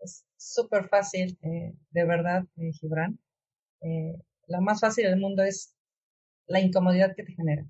[0.00, 3.18] Es súper fácil, eh, de verdad, eh, Gibran.
[3.80, 4.14] Eh,
[4.46, 5.74] la más fácil del mundo es
[6.46, 7.66] la incomodidad que te genera.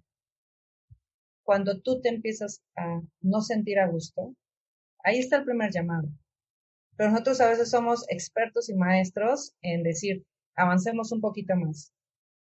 [1.42, 4.34] Cuando tú te empiezas a no sentir a gusto,
[5.04, 6.08] ahí está el primer llamado.
[6.96, 10.24] Pero nosotros a veces somos expertos y maestros en decir,
[10.56, 11.92] avancemos un poquito más,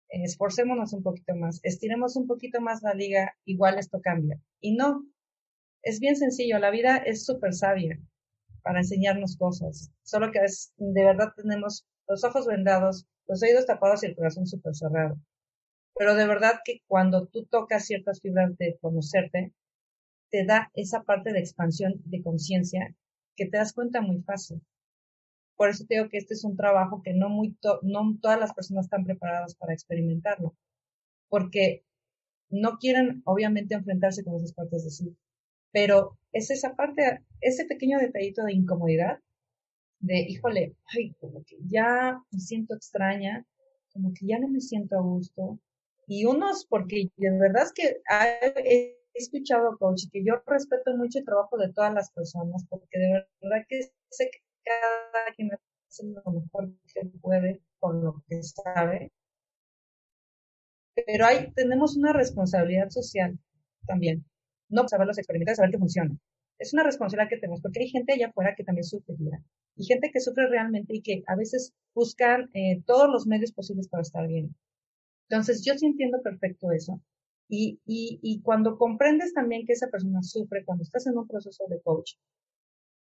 [0.08, 4.40] esforcémonos un poquito más, estiremos un poquito más la liga, igual esto cambia.
[4.60, 5.04] Y no,
[5.82, 8.00] es bien sencillo, la vida es súper sabia
[8.64, 9.92] para enseñarnos cosas.
[10.02, 14.46] Solo que es, de verdad tenemos los ojos vendados, los oídos tapados y el corazón
[14.46, 15.16] súper cerrado.
[15.96, 19.52] Pero de verdad que cuando tú tocas ciertas fibras de conocerte,
[20.30, 22.96] te da esa parte de expansión de conciencia
[23.36, 24.62] que te das cuenta muy fácil.
[25.56, 28.54] Por eso te digo que este es un trabajo que no, muy no todas las
[28.54, 30.56] personas están preparadas para experimentarlo.
[31.28, 31.84] Porque
[32.48, 35.16] no quieren, obviamente, enfrentarse con esas partes de sí
[35.74, 39.18] pero es esa parte, ese pequeño detallito de incomodidad,
[39.98, 43.44] de, híjole, ay, como que ya me siento extraña,
[43.92, 45.58] como que ya no me siento a gusto.
[46.06, 48.00] Y unos, porque de verdad es que
[48.64, 53.26] he escuchado, coach, que yo respeto mucho el trabajo de todas las personas, porque de
[53.40, 59.10] verdad que sé que cada quien hace lo mejor que puede con lo que sabe.
[60.94, 63.36] Pero hay, tenemos una responsabilidad social
[63.88, 64.24] también.
[64.68, 66.16] No saber los experimentos, saber que funciona.
[66.58, 69.14] Es una responsabilidad que tenemos, porque hay gente allá afuera que también sufre,
[69.76, 73.88] y gente que sufre realmente y que a veces buscan eh, todos los medios posibles
[73.88, 74.54] para estar bien.
[75.28, 77.00] Entonces, yo sí entiendo perfecto eso.
[77.48, 81.64] Y, y, y cuando comprendes también que esa persona sufre, cuando estás en un proceso
[81.68, 82.12] de coach,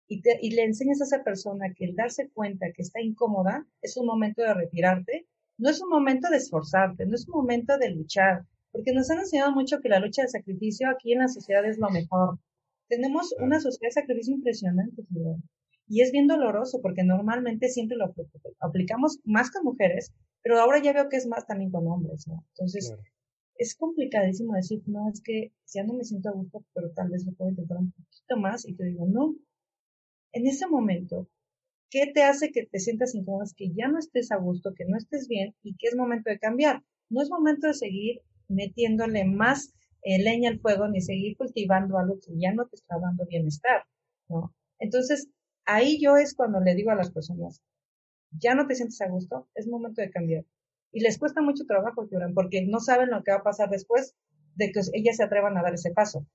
[0.08, 3.66] y, te, y le enseñas a esa persona que el darse cuenta que está incómoda
[3.80, 5.26] es un momento de retirarte,
[5.58, 9.20] no es un momento de esforzarte, no es un momento de luchar, porque nos han
[9.20, 12.38] enseñado mucho que la lucha de sacrificio aquí en la sociedad es lo mejor.
[12.88, 15.04] Tenemos una sociedad de sacrificio impresionante,
[15.88, 18.14] y es bien doloroso porque normalmente siempre lo
[18.60, 22.44] aplicamos más con mujeres, pero ahora ya veo que es más también con hombres, ¿no?
[22.54, 22.94] Entonces,
[23.56, 27.26] es complicadísimo decir, no, es que ya no me siento a gusto, pero tal vez
[27.26, 29.36] lo puedo intentar un poquito más y te digo, no.
[30.32, 31.28] En ese momento,
[31.90, 33.44] ¿qué te hace que te sientas incómodo?
[33.54, 36.38] que ya no estés a gusto, que no estés bien y que es momento de
[36.38, 36.82] cambiar.
[37.10, 42.18] No es momento de seguir metiéndole más eh, leña al fuego ni seguir cultivando algo
[42.20, 43.84] que ya no te está dando bienestar,
[44.28, 44.54] ¿no?
[44.78, 45.28] Entonces,
[45.64, 47.62] ahí yo es cuando le digo a las personas,
[48.30, 50.44] ya no te sientes a gusto, es momento de cambiar.
[50.90, 54.14] Y les cuesta mucho trabajo, lloran, porque no saben lo que va a pasar después
[54.54, 56.26] de que ellas se atrevan a dar ese paso.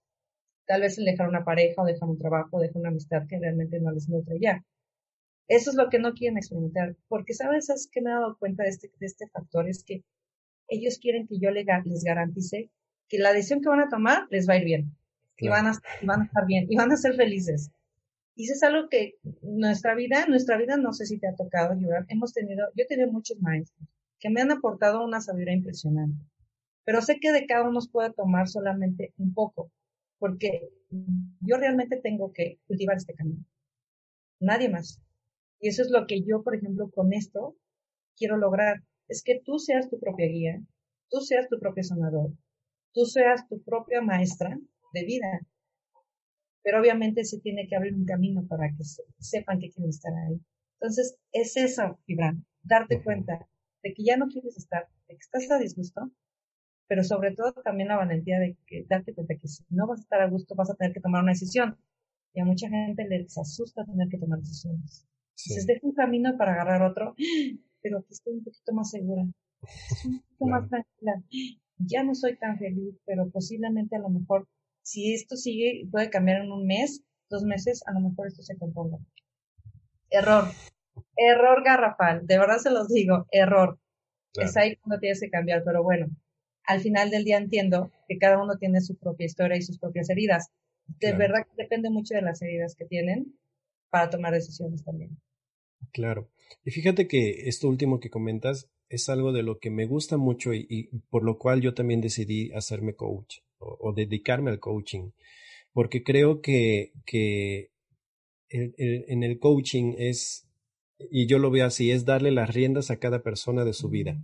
[0.66, 3.80] Tal vez dejar una pareja o dejar un trabajo o dejar una amistad que realmente
[3.80, 4.64] no les nutre ya.
[5.48, 8.64] Eso es lo que no quieren experimentar, porque sabes es que me he dado cuenta
[8.64, 10.04] de este, de este factor, es que
[10.68, 12.70] ellos quieren que yo les garantice
[13.08, 14.98] que la decisión que van a tomar les va a ir bien,
[15.38, 17.72] y van a, van a estar bien, y van a ser felices.
[18.36, 21.74] Y eso es algo que nuestra vida, nuestra vida no sé si te ha tocado,
[21.74, 22.06] llorar.
[22.08, 23.88] Hemos tenido, yo he tenido muchos maestros
[24.20, 26.24] que me han aportado una sabiduría impresionante.
[26.84, 29.72] Pero sé que de cada uno puede tomar solamente un poco,
[30.20, 30.70] porque
[31.42, 33.44] yo realmente tengo que cultivar este camino.
[34.40, 35.02] Nadie más.
[35.60, 37.56] Y eso es lo que yo, por ejemplo, con esto
[38.16, 38.84] quiero lograr.
[39.08, 40.62] Es que tú seas tu propia guía,
[41.10, 42.32] tú seas tu propio sanador,
[42.94, 44.58] tú seas tu propia maestra
[44.94, 45.42] de vida.
[46.64, 48.84] Pero obviamente se tiene que abrir un camino para que
[49.20, 50.42] sepan que quieren estar ahí.
[50.80, 53.48] Entonces, es eso, Gibran, darte cuenta
[53.84, 56.12] de que ya no quieres estar, de que estás a disgusto,
[56.88, 60.04] pero sobre todo también la valentía de que darte cuenta que si no vas a
[60.04, 61.78] estar a gusto vas a tener que tomar una decisión.
[62.34, 65.08] Y a mucha gente les asusta tener que tomar decisiones.
[65.46, 67.16] Entonces deja un camino para agarrar otro,
[67.82, 71.24] pero aquí estoy un poquito más segura, un poquito más tranquila.
[71.80, 74.48] Ya no soy tan feliz, pero posiblemente a lo mejor
[74.82, 78.58] si esto sigue puede cambiar en un mes, dos meses, a lo mejor esto se
[78.58, 78.98] componga.
[80.10, 80.46] Error.
[81.16, 83.80] Error garrafal, de verdad se los digo, error.
[84.36, 86.08] Es ahí cuando tienes que cambiar, pero bueno,
[86.64, 90.10] al final del día entiendo que cada uno tiene su propia historia y sus propias
[90.10, 90.50] heridas.
[91.00, 93.38] De verdad que depende mucho de las heridas que tienen
[93.90, 95.18] para tomar decisiones también.
[95.92, 96.30] Claro.
[96.64, 100.54] Y fíjate que esto último que comentas es algo de lo que me gusta mucho
[100.54, 105.12] y, por lo cual yo también decidí hacerme coach o, dedicarme al coaching,
[105.74, 107.72] porque creo que, que
[108.50, 110.48] en el coaching es
[111.00, 114.20] y yo lo veo así, es darle las riendas a cada persona de su vida.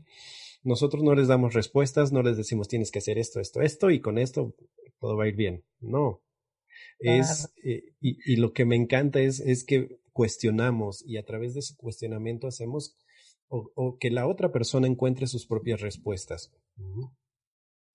[0.63, 4.00] Nosotros no les damos respuestas, no les decimos tienes que hacer esto, esto, esto, y
[4.00, 4.56] con esto
[5.00, 5.63] todo va a ir bien.
[5.80, 6.22] No.
[7.00, 11.54] Es, eh, y, y, lo que me encanta es, es que cuestionamos y a través
[11.54, 12.95] de ese cuestionamiento hacemos
[13.47, 16.54] o, o que la otra persona encuentre sus propias respuestas.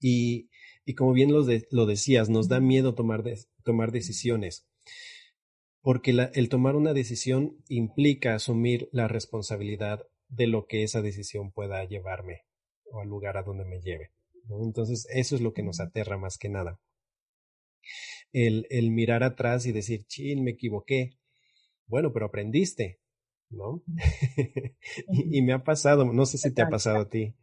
[0.01, 0.51] Y,
[0.85, 4.69] y como bien lo, de, lo decías, nos da miedo tomar, de, tomar decisiones
[5.89, 11.83] porque el tomar una decisión implica asumir la responsabilidad de lo que esa decisión pueda
[11.85, 12.43] llevarme
[12.91, 14.11] o al lugar a donde me lleve.
[14.51, 16.79] Entonces, eso es lo que nos aterra más que nada.
[18.33, 21.19] El, el mirar atrás y decir, chin, me equivoqué.
[21.89, 23.01] Bueno, pero aprendiste,
[23.51, 23.83] ¿no?
[25.09, 27.35] y, y, me ha pasado, no sé si te ha pasado a ti,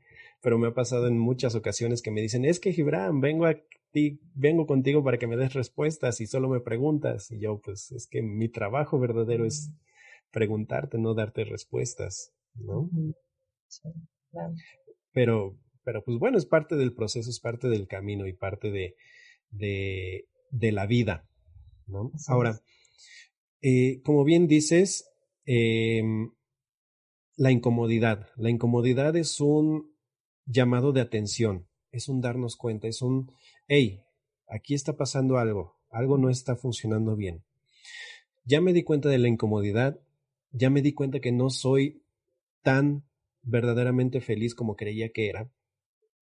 [0.42, 3.56] pero me ha pasado en muchas ocasiones que me dicen, es que Gibran, vengo a
[4.34, 7.32] vengo contigo para que me des respuestas y solo me preguntas.
[7.32, 9.72] Y yo, pues, es que mi trabajo verdadero es
[10.32, 12.90] preguntarte, no darte respuestas, ¿no?
[15.14, 18.96] Pero, pero pues bueno, es parte del proceso, es parte del camino y parte de,
[19.50, 21.26] de, de la vida,
[21.88, 22.12] ¿no?
[22.28, 22.60] Ahora,
[23.68, 25.10] eh, como bien dices,
[25.48, 26.04] eh,
[27.36, 28.28] la incomodidad.
[28.36, 29.92] La incomodidad es un
[30.46, 33.32] llamado de atención, es un darnos cuenta, es un
[33.68, 34.04] hey,
[34.48, 37.44] aquí está pasando algo, algo no está funcionando bien.
[38.44, 40.00] Ya me di cuenta de la incomodidad,
[40.52, 42.04] ya me di cuenta que no soy
[42.62, 43.04] tan
[43.42, 45.52] verdaderamente feliz como creía que era.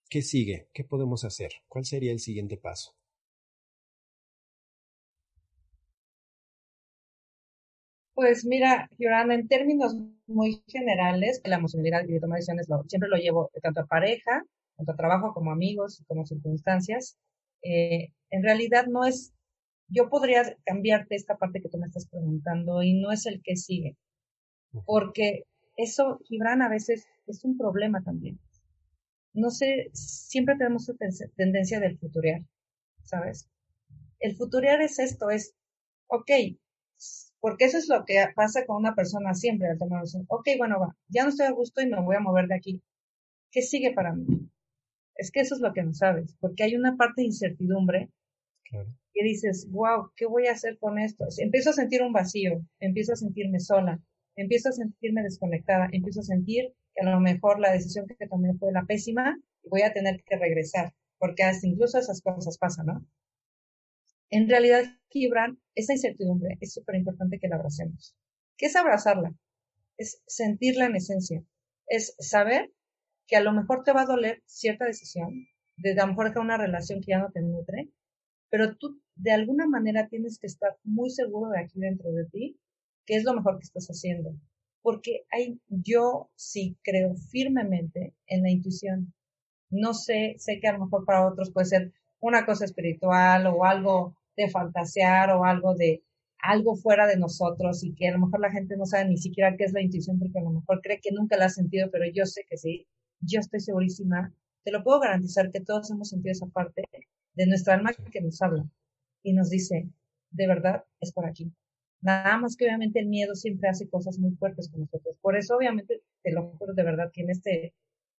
[0.09, 0.69] ¿Qué sigue?
[0.71, 1.51] ¿Qué podemos hacer?
[1.67, 2.95] ¿Cuál sería el siguiente paso?
[8.15, 9.95] Pues mira, Yorana, en términos
[10.27, 14.43] muy generales, la emocionalidad y de tomar decisiones lo, siempre lo llevo tanto a pareja,
[14.77, 17.17] tanto a trabajo como amigos, como circunstancias.
[17.63, 19.33] Eh, en realidad no es,
[19.87, 23.55] yo podría cambiarte esta parte que tú me estás preguntando y no es el que
[23.55, 23.97] sigue,
[24.85, 25.45] porque
[25.77, 28.39] eso, Gibran, a veces es un problema también.
[29.33, 32.41] No sé, siempre tenemos esa tendencia del futurear,
[33.03, 33.49] ¿sabes?
[34.19, 35.55] El futurear es esto, es,
[36.07, 36.31] ok,
[37.43, 40.95] porque eso es lo que pasa con una persona siempre al tomar Ok, bueno, va,
[41.09, 42.81] ya no estoy a gusto y me voy a mover de aquí.
[43.51, 44.49] ¿Qué sigue para mí?
[45.15, 48.09] Es que eso es lo que no sabes, porque hay una parte de incertidumbre
[48.71, 51.25] que dices, wow, ¿qué voy a hacer con esto?
[51.37, 53.99] Empiezo a sentir un vacío, empiezo a sentirme sola,
[54.37, 58.53] empiezo a sentirme desconectada, empiezo a sentir que a lo mejor la decisión que tomé
[58.53, 62.85] fue la pésima y voy a tener que regresar, porque hasta incluso esas cosas pasan,
[62.85, 63.05] ¿no?
[64.35, 68.15] En realidad, Gibran, esa incertidumbre es súper importante que la abracemos.
[68.57, 69.31] ¿Qué es abrazarla?
[69.95, 71.43] Es sentirla en esencia.
[71.85, 72.73] Es saber
[73.27, 75.45] que a lo mejor te va a doler cierta decisión,
[75.77, 77.91] de a lo mejor que una relación que ya no te nutre,
[78.49, 82.59] pero tú de alguna manera tienes que estar muy seguro de aquí dentro de ti
[83.05, 84.33] que es lo mejor que estás haciendo.
[84.81, 89.13] Porque hay, yo sí creo firmemente en la intuición.
[89.69, 93.63] No sé, sé que a lo mejor para otros puede ser una cosa espiritual o
[93.63, 96.03] algo de fantasear o algo de
[96.43, 99.55] algo fuera de nosotros y que a lo mejor la gente no sabe ni siquiera
[99.55, 102.05] qué es la intuición porque a lo mejor cree que nunca la ha sentido, pero
[102.13, 102.85] yo sé que sí,
[103.21, 106.83] yo estoy segurísima, te lo puedo garantizar que todos hemos sentido esa parte
[107.33, 108.65] de nuestra alma que nos habla
[109.23, 109.87] y nos dice,
[110.31, 111.49] de verdad, es por aquí.
[112.01, 115.17] Nada más que obviamente el miedo siempre hace cosas muy fuertes con nosotros.
[115.21, 117.73] Por eso obviamente te lo juro de verdad que en este,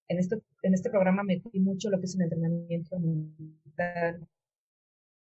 [0.08, 4.26] en este, en este programa metí mucho lo que es el entrenamiento mental,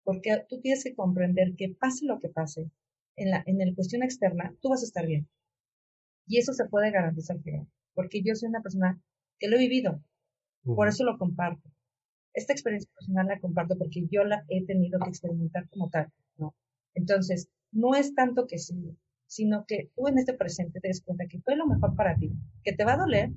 [0.06, 2.70] porque tú tienes que comprender que pase lo que pase
[3.16, 5.28] en la, en el cuestión externa, tú vas a estar bien.
[6.28, 7.38] Y eso se puede garantizar,
[7.92, 9.02] porque yo soy una persona
[9.40, 10.00] que lo he vivido,
[10.62, 11.68] por eso lo comparto.
[12.34, 16.54] Esta experiencia personal la comparto porque yo la he tenido que experimentar como tal, ¿no?
[16.94, 21.26] Entonces, no es tanto que sí, sino que tú en este presente te des cuenta
[21.26, 23.30] que fue lo mejor para ti, que te va a doler,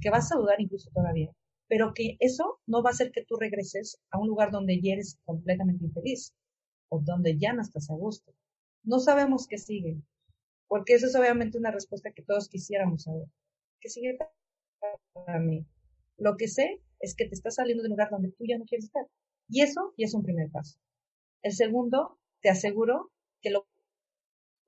[0.00, 1.30] que vas a dudar incluso todavía,
[1.74, 4.92] pero que eso no va a hacer que tú regreses a un lugar donde ya
[4.92, 6.32] eres completamente infeliz
[6.88, 8.32] o donde ya no estás a gusto.
[8.84, 10.00] No sabemos qué sigue,
[10.68, 13.26] porque eso es obviamente una respuesta que todos quisiéramos saber.
[13.80, 14.16] ¿Qué sigue
[15.14, 15.66] para mí?
[16.16, 18.66] Lo que sé es que te estás saliendo de un lugar donde tú ya no
[18.66, 19.08] quieres estar.
[19.48, 20.78] Y eso ya es un primer paso.
[21.42, 23.10] El segundo, te aseguro
[23.42, 23.66] que lo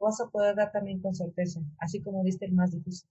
[0.01, 3.09] vas a poder dar también con certeza, así como diste el más difícil.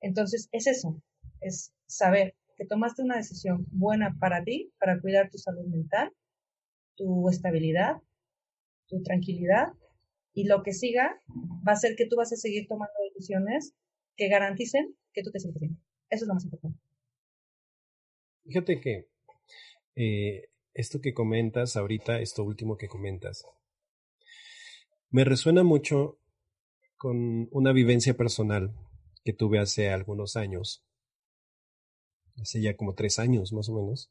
[0.00, 1.02] Entonces, es eso,
[1.42, 6.12] es saber que tomaste una decisión buena para ti, para cuidar tu salud mental,
[6.96, 7.96] tu estabilidad,
[8.86, 9.72] tu tranquilidad,
[10.34, 11.20] y lo que siga
[11.66, 13.74] va a ser que tú vas a seguir tomando decisiones
[14.16, 15.78] que garanticen que tú te sientes bien.
[16.08, 16.78] Eso es lo más importante.
[18.44, 19.08] Fíjate que
[19.94, 23.46] eh, esto que comentas ahorita, esto último que comentas,
[25.10, 26.18] me resuena mucho
[26.96, 28.72] con una vivencia personal
[29.24, 30.84] que tuve hace algunos años
[32.40, 34.10] hace ya como tres años más o menos,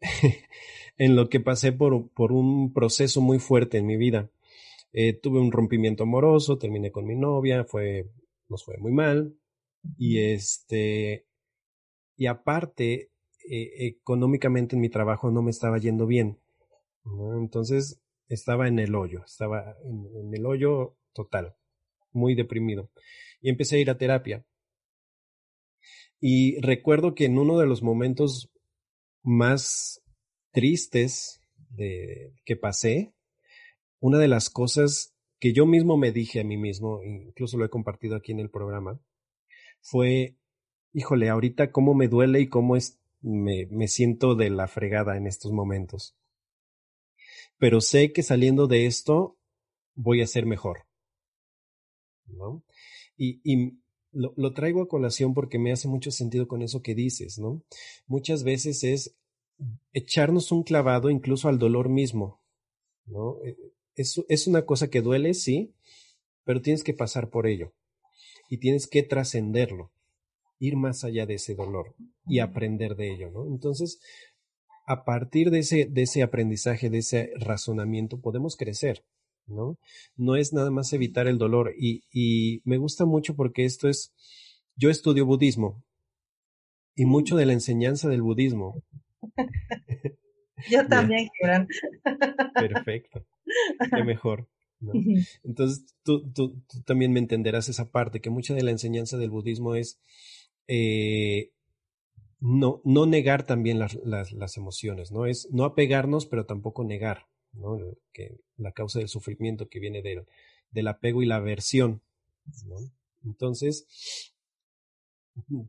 [0.98, 4.30] en lo que pasé por, por, un proceso muy fuerte en mi vida.
[4.92, 8.10] Eh, tuve un rompimiento amoroso, terminé con mi novia, fue,
[8.48, 9.34] nos fue muy mal,
[9.96, 11.26] y este,
[12.16, 13.10] y aparte,
[13.48, 16.38] eh, económicamente en mi trabajo no me estaba yendo bien.
[17.38, 21.56] Entonces estaba en el hoyo, estaba en el hoyo total,
[22.12, 22.90] muy deprimido.
[23.40, 24.44] Y empecé a ir a terapia.
[26.20, 28.50] Y recuerdo que en uno de los momentos
[29.22, 30.02] más
[30.52, 31.40] tristes
[31.76, 33.14] que pasé,
[34.00, 37.70] una de las cosas que yo mismo me dije a mí mismo, incluso lo he
[37.70, 39.00] compartido aquí en el programa,
[39.80, 40.36] fue,
[40.92, 45.26] híjole, ahorita cómo me duele y cómo es, me, me siento de la fregada en
[45.26, 46.16] estos momentos.
[47.56, 49.38] Pero sé que saliendo de esto
[49.94, 50.86] voy a ser mejor.
[52.26, 52.62] ¿no?
[53.16, 53.78] Y, y
[54.12, 57.62] lo, lo, traigo a colación porque me hace mucho sentido con eso que dices, ¿no?
[58.06, 59.16] Muchas veces es
[59.92, 62.40] echarnos un clavado incluso al dolor mismo,
[63.06, 63.36] ¿no?
[63.44, 63.56] Eh,
[63.94, 65.74] es, es una cosa que duele, sí,
[66.44, 67.72] pero tienes que pasar por ello
[68.48, 69.92] y tienes que trascenderlo,
[70.58, 71.94] ir más allá de ese dolor
[72.26, 73.46] y aprender de ello, ¿no?
[73.46, 74.00] Entonces,
[74.86, 79.04] a partir de ese, de ese aprendizaje, de ese razonamiento, podemos crecer.
[79.50, 79.78] ¿No?
[80.16, 81.74] No es nada más evitar el dolor.
[81.78, 84.12] Y, y me gusta mucho porque esto es,
[84.76, 85.82] yo estudio budismo
[86.94, 88.82] y mucho de la enseñanza del budismo.
[90.70, 91.28] yo también,
[92.54, 93.24] Perfecto.
[93.94, 94.48] Qué mejor.
[95.44, 99.74] Entonces, tú, tú, también me entenderás esa parte, que mucha de la enseñanza del budismo
[99.74, 100.00] es
[100.68, 101.50] eh,
[102.40, 105.26] no, no negar también las, las, las, emociones, ¿no?
[105.26, 107.78] Es no apegarnos, pero tampoco negar, ¿no?
[108.12, 110.26] Que la causa del sufrimiento que viene del,
[110.70, 112.02] del apego y la aversión,
[112.66, 112.76] ¿no?
[113.24, 114.32] Entonces,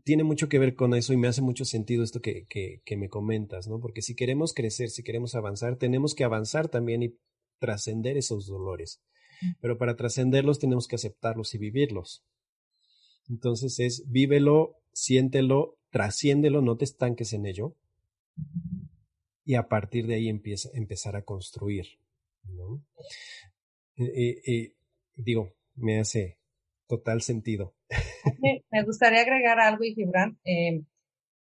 [0.04, 2.98] tiene mucho que ver con eso y me hace mucho sentido esto que, que, que
[2.98, 3.80] me comentas, ¿no?
[3.80, 7.16] Porque si queremos crecer, si queremos avanzar, tenemos que avanzar también y
[7.60, 9.02] trascender esos dolores.
[9.60, 12.24] Pero para trascenderlos tenemos que aceptarlos y vivirlos.
[13.30, 17.76] Entonces es vívelo, siéntelo, trasciéndelo, no te estanques en ello.
[19.44, 21.86] Y a partir de ahí empieza, empezar a construir.
[22.44, 22.84] ¿no?
[25.16, 26.40] digo, me hace
[26.88, 27.76] total sentido.
[28.72, 30.38] Me gustaría agregar algo, y Gibran.
[30.44, 30.84] Eh,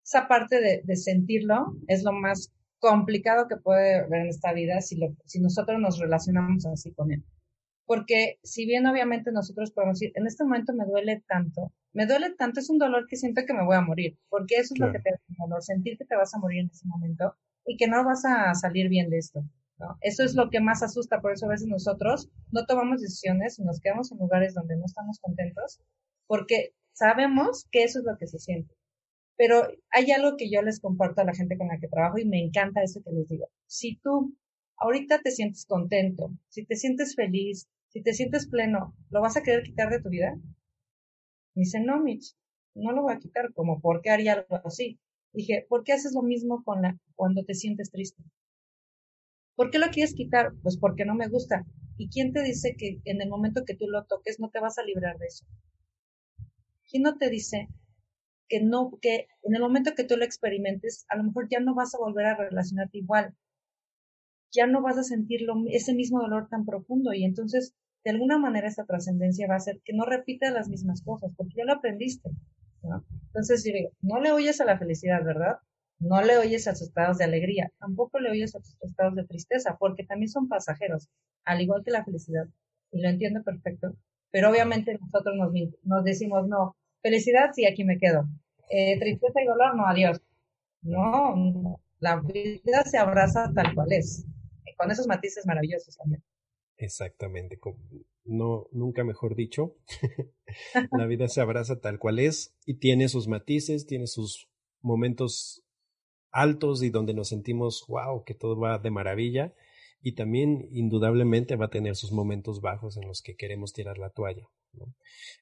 [0.03, 4.81] esa parte de, de, sentirlo es lo más complicado que puede haber en esta vida
[4.81, 7.23] si, lo, si nosotros nos relacionamos así con él.
[7.85, 12.33] Porque si bien obviamente nosotros podemos decir, en este momento me duele tanto, me duele
[12.35, 14.91] tanto, es un dolor que siento que me voy a morir, porque eso es lo
[14.91, 17.35] que te da dolor, sentir que te vas a morir en ese momento
[17.65, 19.43] y que no vas a salir bien de esto.
[19.77, 19.97] ¿no?
[20.01, 23.63] Eso es lo que más asusta, por eso a veces nosotros no tomamos decisiones y
[23.63, 25.79] nos quedamos en lugares donde no estamos contentos,
[26.27, 28.75] porque sabemos que eso es lo que se siente.
[29.37, 32.25] Pero hay algo que yo les comparto a la gente con la que trabajo y
[32.25, 33.49] me encanta eso que les digo.
[33.65, 34.35] Si tú
[34.77, 39.43] ahorita te sientes contento, si te sientes feliz, si te sientes pleno, ¿lo vas a
[39.43, 40.35] querer quitar de tu vida?
[41.55, 42.35] Me dice, no, Mitch,
[42.75, 44.99] no lo voy a quitar, como, ¿por qué haría algo así?
[45.33, 48.23] Dije, ¿por qué haces lo mismo con la, cuando te sientes triste?
[49.55, 50.53] ¿Por qué lo quieres quitar?
[50.63, 51.65] Pues porque no me gusta.
[51.97, 54.77] ¿Y quién te dice que en el momento que tú lo toques no te vas
[54.77, 55.45] a librar de eso?
[56.89, 57.69] ¿Quién no te dice
[58.49, 61.73] que no, que en el momento que tú lo experimentes, a lo mejor ya no
[61.73, 63.33] vas a volver a relacionarte igual,
[64.51, 67.73] ya no vas a sentir ese mismo dolor tan profundo y entonces
[68.03, 71.55] de alguna manera esa trascendencia va a ser que no repitas las mismas cosas porque
[71.57, 72.31] ya lo aprendiste.
[72.83, 73.05] ¿No?
[73.27, 75.57] Entonces, digo, no le oyes a la felicidad, ¿verdad?
[75.99, 79.25] No le oyes a sus estados de alegría, tampoco le oyes a tus estados de
[79.25, 81.09] tristeza, porque también son pasajeros,
[81.45, 82.45] al igual que la felicidad.
[82.91, 83.95] Y lo entiendo perfecto.
[84.31, 85.51] Pero obviamente nosotros nos,
[85.83, 88.27] nos decimos, no, Felicidad, sí, aquí me quedo.
[88.69, 90.21] Eh, tristeza y dolor, no, adiós.
[90.83, 94.25] No, la vida se abraza tal cual es,
[94.77, 96.23] con esos matices maravillosos también.
[96.77, 97.59] Exactamente,
[98.23, 99.75] no, nunca mejor dicho.
[100.91, 104.49] la vida se abraza tal cual es y tiene sus matices, tiene sus
[104.81, 105.63] momentos
[106.31, 109.53] altos y donde nos sentimos, wow, que todo va de maravilla.
[110.01, 114.09] Y también, indudablemente, va a tener sus momentos bajos en los que queremos tirar la
[114.09, 114.47] toalla.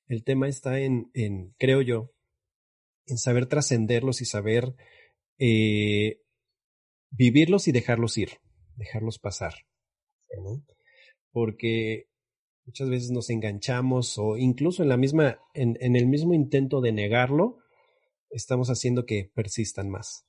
[0.07, 2.11] El tema está en, en, creo yo,
[3.05, 4.75] en saber trascenderlos y saber
[5.37, 6.21] eh,
[7.11, 8.31] vivirlos y dejarlos ir,
[8.75, 9.53] dejarlos pasar.
[11.31, 12.09] Porque
[12.69, 16.91] muchas veces nos enganchamos o incluso en la misma, en, en el mismo intento de
[16.91, 17.57] negarlo,
[18.29, 20.27] estamos haciendo que persistan más.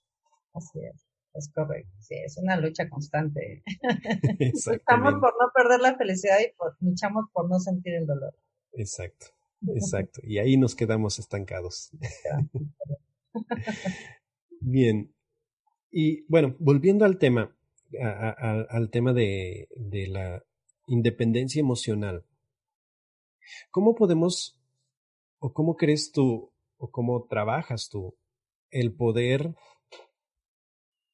[0.54, 1.06] Así es.
[1.34, 3.62] Es correcto, sí, es una lucha constante.
[4.40, 6.50] Estamos por no perder la felicidad y
[6.84, 8.34] luchamos por no sentir el dolor.
[8.72, 9.26] Exacto,
[9.74, 10.22] exacto.
[10.24, 11.90] Y ahí nos quedamos estancados.
[14.60, 15.14] Bien.
[15.92, 17.54] Y bueno, volviendo al tema,
[18.00, 20.42] al tema de, de la
[20.86, 22.24] independencia emocional,
[23.70, 24.58] ¿cómo podemos,
[25.38, 28.16] o cómo crees tú, o cómo trabajas tú,
[28.70, 29.54] el poder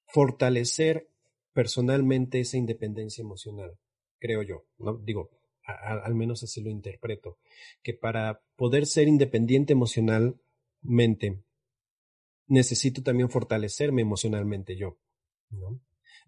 [0.06, 1.10] fortalecer
[1.52, 3.78] personalmente esa independencia emocional?
[4.18, 4.96] Creo yo, ¿no?
[4.96, 5.30] Digo,
[5.66, 7.38] al menos así lo interpreto,
[7.82, 11.42] que para poder ser independiente emocionalmente,
[12.46, 14.98] necesito también fortalecerme emocionalmente yo.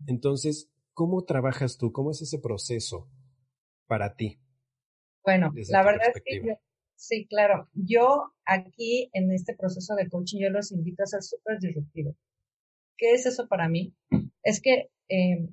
[0.06, 1.92] Entonces, ¿cómo trabajas tú?
[1.92, 3.08] ¿Cómo es ese proceso
[3.86, 4.40] para ti?
[5.28, 6.56] Bueno, la verdad es que
[6.96, 7.68] sí, claro.
[7.74, 12.16] Yo aquí en este proceso de coaching, yo los invito a ser súper disruptivos.
[12.96, 13.94] ¿Qué es eso para mí?
[14.42, 15.46] Es que eh,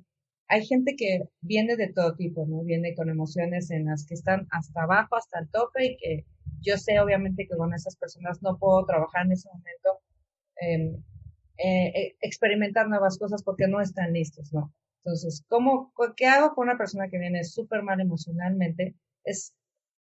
[0.48, 2.62] hay gente que viene de todo tipo, ¿no?
[2.64, 6.24] Viene con emociones en las que están hasta abajo, hasta el tope y que
[6.62, 10.00] yo sé obviamente que con esas personas no puedo trabajar en ese momento,
[10.62, 10.96] eh,
[11.58, 14.72] eh, experimentar nuevas cosas porque no están listos, ¿no?
[15.04, 18.96] Entonces, ¿cómo, ¿qué hago con una persona que viene súper mal emocionalmente?
[19.22, 19.54] Es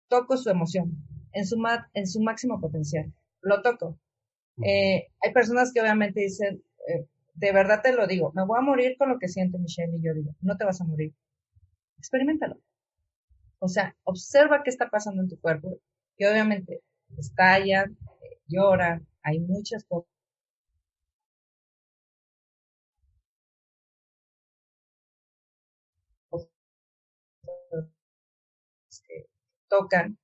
[0.08, 0.96] toco su emoción
[1.32, 1.56] en su,
[1.94, 3.12] en su máximo potencial.
[3.42, 3.98] Lo toco.
[4.64, 8.62] Eh, hay personas que obviamente dicen, eh, de verdad te lo digo, me voy a
[8.62, 11.14] morir con lo que siento Michelle y yo digo, no te vas a morir.
[11.98, 12.60] Experimentalo.
[13.60, 15.78] O sea, observa qué está pasando en tu cuerpo
[16.16, 16.82] y obviamente
[17.16, 17.86] estalla,
[18.46, 20.10] llora, hay muchas cosas
[29.68, 30.18] tocan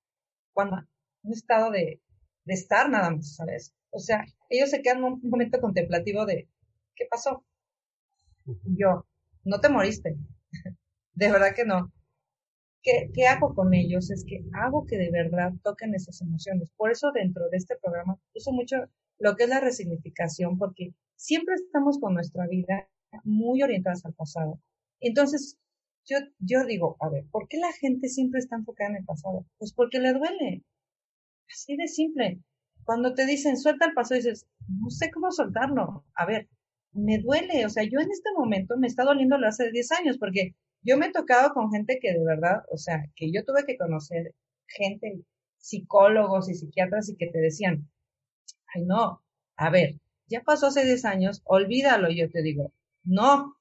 [0.52, 0.76] cuando
[1.22, 2.00] un estado de,
[2.44, 3.74] de estar nada más, ¿sabes?
[3.90, 6.48] O sea, ellos se quedan un momento contemplativo de,
[6.94, 7.44] ¿qué pasó?
[8.64, 9.06] Yo,
[9.44, 10.16] no te moriste.
[11.14, 11.92] de verdad que no.
[12.82, 14.10] ¿Qué, ¿Qué hago con ellos?
[14.10, 16.70] Es que hago que de verdad toquen esas emociones.
[16.76, 18.76] Por eso dentro de este programa uso mucho
[19.18, 22.88] lo que es la resignificación, porque siempre estamos con nuestra vida
[23.22, 24.60] muy orientadas al pasado.
[25.00, 25.58] Entonces,
[26.06, 29.46] yo, yo digo, a ver, ¿por qué la gente siempre está enfocada en el pasado?
[29.58, 30.62] Pues porque le duele.
[31.50, 32.40] Así de simple.
[32.84, 36.04] Cuando te dicen, suelta el pasado, dices, no sé cómo soltarlo.
[36.14, 36.48] A ver,
[36.92, 37.64] me duele.
[37.66, 40.98] O sea, yo en este momento me está doliendo lo hace 10 años, porque yo
[40.98, 44.34] me he tocado con gente que de verdad, o sea, que yo tuve que conocer
[44.66, 45.24] gente,
[45.58, 47.90] psicólogos y psiquiatras y que te decían,
[48.74, 49.22] ay no,
[49.56, 53.56] a ver, ya pasó hace 10 años, olvídalo, yo te digo, no,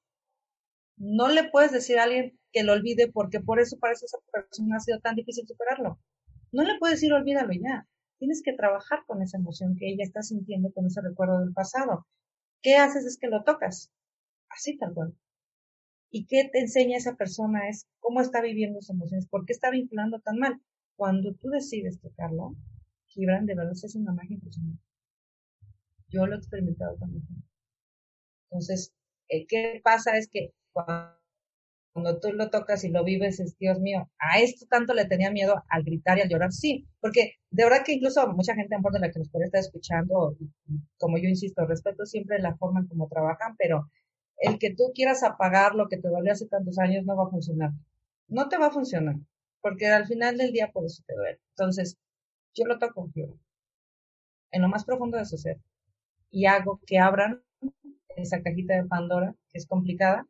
[0.96, 4.76] no le puedes decir a alguien que lo olvide porque por eso para esa persona
[4.76, 5.98] ha sido tan difícil superarlo.
[6.52, 7.88] No le puedes decir olvídalo ya.
[8.18, 12.06] Tienes que trabajar con esa emoción que ella está sintiendo con ese recuerdo del pasado.
[12.62, 13.04] ¿Qué haces?
[13.04, 13.90] Es que lo tocas.
[14.48, 15.16] Así tal cual.
[16.10, 17.68] ¿Y qué te enseña esa persona?
[17.68, 20.62] Es cómo está viviendo sus emociones, por qué está vinculando tan mal.
[20.96, 22.54] Cuando tú decides tocarlo,
[23.06, 24.80] Gibran, de verdad es una magia impresionante.
[26.08, 27.24] Yo lo he experimentado también.
[28.48, 28.94] Entonces,
[29.28, 30.16] eh, ¿qué pasa?
[30.16, 34.92] Es que cuando tú lo tocas y lo vives, es Dios mío, a esto tanto
[34.94, 38.54] le tenía miedo al gritar y al llorar, sí, porque de verdad que incluso mucha
[38.54, 40.36] gente, a de la que nos puede estar escuchando,
[40.98, 43.88] como yo insisto, respeto siempre la forma en cómo trabajan, pero
[44.38, 47.30] el que tú quieras apagar lo que te dolió hace tantos años no va a
[47.30, 47.70] funcionar.
[48.28, 49.16] No te va a funcionar,
[49.60, 51.40] porque al final del día por eso te duele.
[51.50, 51.96] Entonces,
[52.54, 53.10] yo lo toco
[54.50, 55.58] en lo más profundo de su ser
[56.30, 57.42] y hago que abran
[58.16, 60.26] esa cajita de Pandora, que es complicada,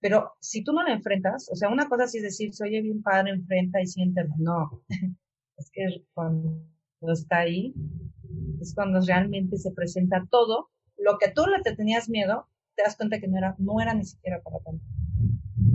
[0.00, 2.80] pero si tú no la enfrentas, o sea, una cosa sí es decir, se oye
[2.80, 4.34] bien padre, enfrenta y siéntelo.
[4.38, 4.82] No,
[5.56, 6.62] es que cuando
[7.12, 7.74] está ahí,
[8.60, 12.96] es cuando realmente se presenta todo lo que tú le te tenías miedo, te das
[12.96, 14.84] cuenta que no era, no era ni siquiera para tanto.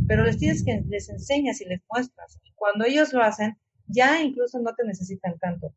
[0.08, 2.40] Pero les tienes que, les enseñas y les muestras.
[2.56, 3.58] cuando ellos lo hacen,
[3.88, 5.74] ya incluso no te necesitan tanto.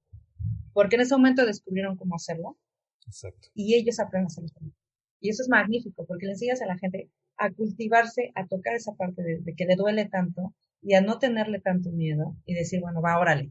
[0.72, 2.58] Porque en ese momento descubrieron cómo hacerlo.
[3.06, 3.48] Exacto.
[3.54, 4.72] Y ellos aprenden a hacerlo.
[5.20, 8.94] Y eso es magnífico, porque le enseñas a la gente a cultivarse, a tocar esa
[8.94, 12.80] parte de, de, que le duele tanto y a no tenerle tanto miedo y decir,
[12.80, 13.50] bueno, va, órale.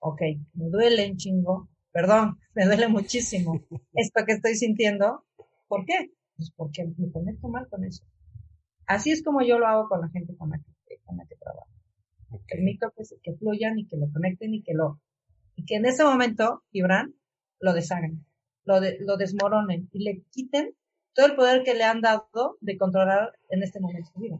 [0.00, 0.20] Ok,
[0.54, 3.60] me duele un chingo, perdón, me duele muchísimo
[3.94, 5.24] esto que estoy sintiendo.
[5.68, 6.12] ¿Por qué?
[6.36, 8.04] Pues porque me conecto mal con eso.
[8.86, 11.36] Así es como yo lo hago con la gente con la que, con la que
[11.36, 11.68] trabajo.
[12.46, 15.00] Permito que, que fluyan y que lo conecten y que lo,
[15.56, 17.14] y que en ese momento, Gibran,
[17.58, 18.24] lo deshagan,
[18.64, 20.74] lo, lo desmoronen y le quiten
[21.16, 24.38] todo el poder que le han dado de controlar en este momento de vida.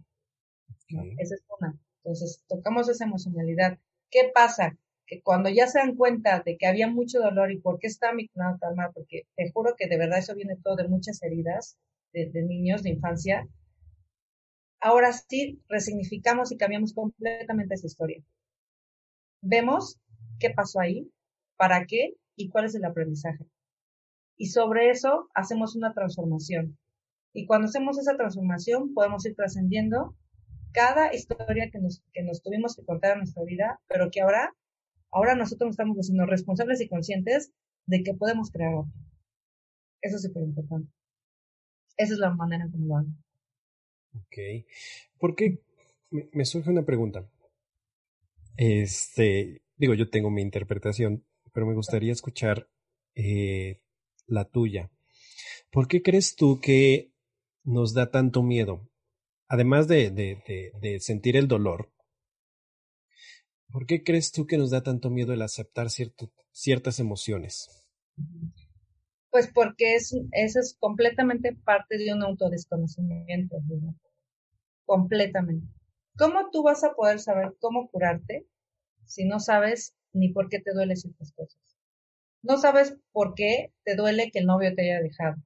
[1.19, 1.77] Esa es una.
[2.05, 3.79] Entonces, tocamos esa emocionalidad.
[4.11, 4.79] ¿Qué pasa?
[5.07, 8.13] Que cuando ya se dan cuenta de que había mucho dolor y por qué está
[8.13, 11.79] mi tan mal, porque te juro que de verdad eso viene todo de muchas heridas
[12.13, 13.49] de, de niños, de infancia,
[14.81, 18.23] ahora sí resignificamos y cambiamos completamente esa historia.
[19.41, 19.99] Vemos
[20.39, 21.11] qué pasó ahí,
[21.57, 23.47] para qué y cuál es el aprendizaje.
[24.37, 26.79] Y sobre eso hacemos una transformación.
[27.33, 30.17] Y cuando hacemos esa transformación podemos ir trascendiendo
[30.73, 34.55] cada historia que nos, que nos tuvimos que contar en nuestra vida, pero que ahora,
[35.11, 37.53] ahora nosotros estamos haciendo responsables y conscientes
[37.87, 38.93] de que podemos crear otro.
[40.03, 40.93] Eso es súper importante.
[41.97, 43.09] Esa es la manera en como lo hago.
[44.15, 44.67] Ok.
[45.19, 45.61] Porque
[46.11, 47.27] me surge una pregunta.
[48.57, 52.69] Este, digo, yo tengo mi interpretación, pero me gustaría escuchar
[53.15, 53.81] eh,
[54.27, 54.91] la tuya.
[55.71, 57.13] ¿Por qué crees tú que
[57.65, 58.89] nos da tanto miedo?
[59.49, 61.93] Además de, de, de, sentir el dolor,
[63.71, 67.69] ¿por qué crees tú que nos da tanto miedo el aceptar cierto, ciertas emociones?
[69.31, 73.57] Pues porque es, eso es completamente parte de un autodesconocimiento.
[74.85, 75.67] Completamente.
[76.17, 78.47] ¿Cómo tú vas a poder saber cómo curarte
[79.05, 81.61] si no sabes ni por qué te duelen ciertas cosas?
[82.47, 85.37] No sabes por qué te duele que el novio te haya dejado.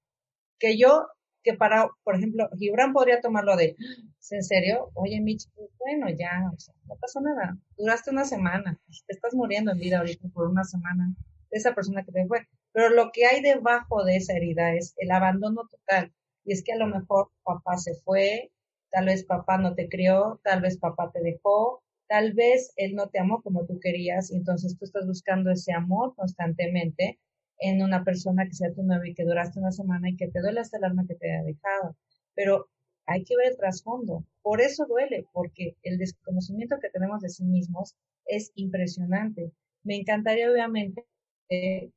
[0.59, 1.07] Que yo,
[1.43, 3.77] que para, por ejemplo, Gibran podría tomarlo de,
[4.21, 4.91] ¿es en serio?
[4.95, 5.49] Oye, Mitch,
[5.79, 7.57] bueno, ya, o sea, no pasó nada.
[7.77, 11.15] Duraste una semana, te estás muriendo en vida ahorita por una semana
[11.51, 12.47] de esa persona que te fue.
[12.73, 16.13] Pero lo que hay debajo de esa herida es el abandono total.
[16.45, 18.53] Y es que a lo mejor papá se fue,
[18.91, 23.09] tal vez papá no te crió, tal vez papá te dejó, Tal vez él no
[23.09, 27.21] te amó como tú querías y entonces tú estás buscando ese amor constantemente
[27.61, 30.41] en una persona que sea tu novio y que duraste una semana y que te
[30.41, 31.97] duele hasta el alma que te haya dejado.
[32.35, 32.69] Pero
[33.07, 34.27] hay que ver el trasfondo.
[34.43, 37.95] Por eso duele, porque el desconocimiento que tenemos de sí mismos
[38.27, 39.53] es impresionante.
[39.85, 41.07] Me encantaría, obviamente,
[41.49, 41.93] eh,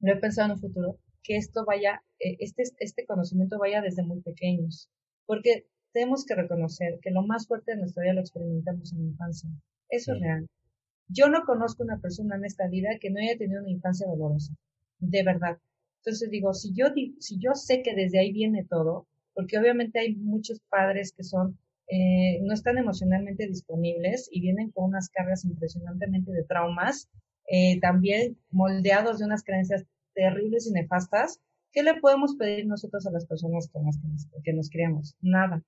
[0.00, 4.02] lo he pensado en un futuro, que esto vaya, eh, este, este conocimiento vaya desde
[4.02, 4.90] muy pequeños,
[5.24, 9.04] porque tenemos que reconocer que lo más fuerte de nuestra vida lo experimentamos en la
[9.04, 9.50] infancia.
[9.88, 10.48] Eso es real.
[11.08, 14.54] Yo no conozco una persona en esta vida que no haya tenido una infancia dolorosa,
[14.98, 15.58] de verdad.
[15.98, 16.86] Entonces digo, si yo,
[17.20, 21.58] si yo sé que desde ahí viene todo, porque obviamente hay muchos padres que son,
[21.88, 27.08] eh, no están emocionalmente disponibles y vienen con unas cargas impresionantemente de traumas,
[27.48, 29.84] eh, también moldeados de unas creencias
[30.14, 31.40] terribles y nefastas,
[31.72, 33.98] ¿qué le podemos pedir nosotros a las personas con las
[34.44, 35.16] que nos, criamos?
[35.20, 35.62] Nada.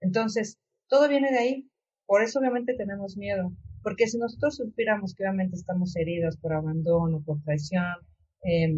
[0.00, 1.70] Entonces, todo viene de ahí.
[2.06, 3.52] Por eso obviamente tenemos miedo.
[3.82, 7.96] Porque si nosotros supiéramos que obviamente estamos heridos por abandono, por traición,
[8.44, 8.74] eh,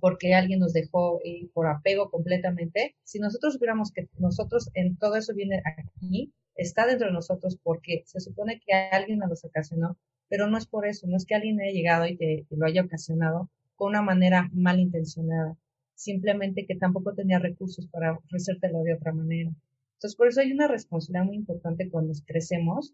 [0.00, 5.16] porque alguien nos dejó y por apego completamente, si nosotros supiéramos que nosotros en todo
[5.16, 9.96] eso viene aquí, está dentro de nosotros porque se supone que alguien nos ocasionó,
[10.28, 12.82] pero no es por eso, no es que alguien haya llegado y te, lo haya
[12.82, 15.56] ocasionado con una manera malintencionada,
[15.94, 19.52] simplemente que tampoco tenía recursos para ofrecértelo de otra manera.
[19.94, 22.92] Entonces, por eso hay una responsabilidad muy importante cuando crecemos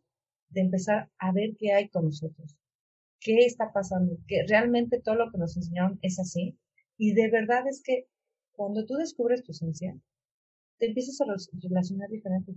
[0.50, 2.56] de empezar a ver qué hay con nosotros,
[3.18, 6.58] qué está pasando, que realmente todo lo que nos enseñaron es así.
[6.98, 8.06] Y de verdad es que
[8.52, 9.98] cuando tú descubres tu esencia,
[10.78, 11.24] te empiezas a
[11.62, 12.52] relacionar diferente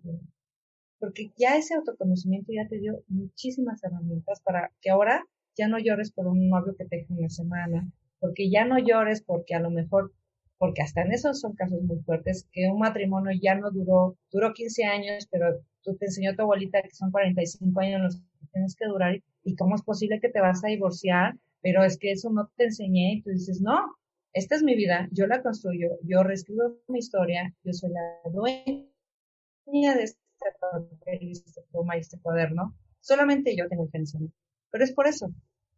[0.99, 5.25] porque ya ese autoconocimiento ya te dio muchísimas herramientas para que ahora
[5.55, 9.21] ya no llores por un novio que te dejó una semana, porque ya no llores
[9.21, 10.13] porque a lo mejor,
[10.57, 14.53] porque hasta en esos son casos muy fuertes, que un matrimonio ya no duró, duró
[14.53, 18.75] 15 años, pero tú te enseñó tu abuelita que son 45 años los que tienes
[18.75, 22.29] que durar y cómo es posible que te vas a divorciar, pero es que eso
[22.29, 23.95] no te enseñé y tú dices, no,
[24.33, 29.95] esta es mi vida, yo la construyo, yo reescribo mi historia, yo soy la dueña
[29.95, 30.19] de este
[30.59, 31.61] papel, este
[31.97, 34.31] este cuaderno, solamente yo tengo intención.
[34.69, 35.31] Pero es por eso,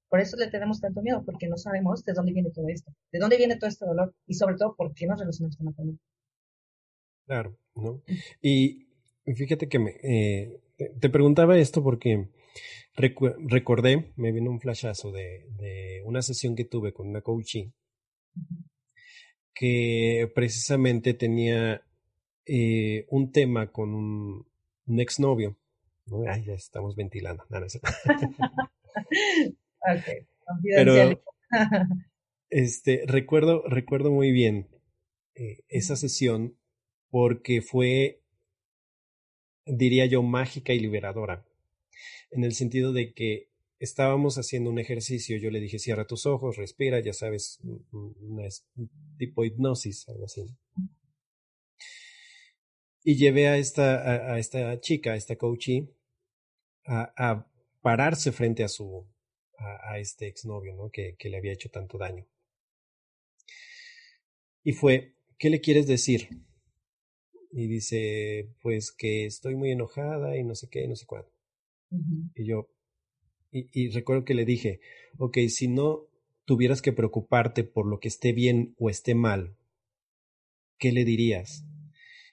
[0.09, 3.19] por eso le tenemos tanto miedo, porque no sabemos de dónde viene todo esto, de
[3.19, 5.99] dónde viene todo este dolor y sobre todo por qué nos relacionamos con la familia.
[7.25, 8.01] Claro, ¿no?
[8.41, 8.87] Y
[9.35, 10.59] fíjate que me, eh,
[10.99, 12.27] te preguntaba esto porque
[12.95, 17.69] recordé, me vino un flashazo de, de, una sesión que tuve con una coaching
[19.53, 21.83] que precisamente tenía
[22.45, 24.47] eh, un tema con un,
[24.87, 25.57] un exnovio.
[26.27, 27.45] Ay, ya estamos ventilando.
[27.49, 27.67] No, no
[29.81, 30.27] Ok,
[30.75, 31.21] Pero,
[32.49, 34.67] este, recuerdo, recuerdo muy bien
[35.35, 36.57] eh, esa sesión
[37.09, 38.21] porque fue,
[39.65, 41.45] diría yo, mágica y liberadora.
[42.31, 43.49] En el sentido de que
[43.79, 47.59] estábamos haciendo un ejercicio, yo le dije, cierra tus ojos, respira, ya sabes,
[47.91, 48.47] una
[49.17, 50.45] tipo hipnosis, algo así.
[53.03, 55.89] Y llevé a esta, a, esta chica, a esta coachee,
[56.85, 57.47] a, a,
[57.81, 59.07] pararse frente a su,
[59.59, 60.89] a, a este exnovio, ¿no?
[60.89, 62.25] Que, que le había hecho tanto daño.
[64.63, 66.29] Y fue, ¿qué le quieres decir?
[67.51, 71.31] Y dice, pues que estoy muy enojada y no sé qué, no sé cuándo.
[72.35, 72.69] Y yo,
[73.51, 74.79] y, y, recuerdo que le dije,
[75.17, 76.07] ok, si no
[76.45, 79.55] tuvieras que preocuparte por lo que esté bien o esté mal,
[80.77, 81.65] ¿qué le dirías?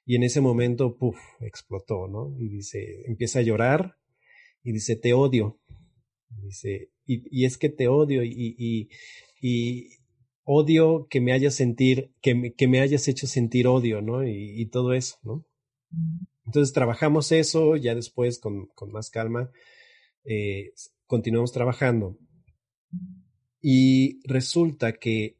[0.05, 2.37] Y en ese momento, puff, explotó, ¿no?
[2.39, 3.97] Y dice, empieza a llorar
[4.63, 5.59] y dice, te odio.
[6.29, 8.89] Dice, y, es que te odio y,
[10.45, 14.27] odio que me hayas sentir, que me, hayas hecho sentir odio, ¿no?
[14.27, 15.45] Y, todo eso, ¿no?
[16.45, 19.51] Entonces trabajamos eso, ya después con, con más calma,
[20.25, 20.73] eh,
[21.07, 22.19] continuamos trabajando.
[23.61, 25.37] Y resulta que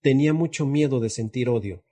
[0.00, 1.84] tenía mucho miedo de sentir odio.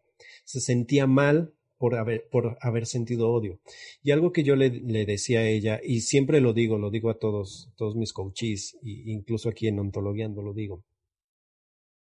[0.45, 3.61] Se sentía mal por haber, por haber sentido odio.
[4.03, 7.11] Y algo que yo le, le, decía a ella, y siempre lo digo, lo digo
[7.11, 10.85] a todos, todos mis coaches, e incluso aquí en Ontologiando lo digo.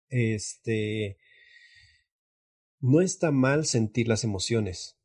[0.09, 1.17] Este,
[2.79, 4.97] no está mal sentir las emociones.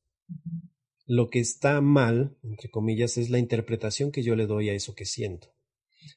[1.06, 4.94] Lo que está mal, entre comillas, es la interpretación que yo le doy a eso
[4.94, 5.52] que siento.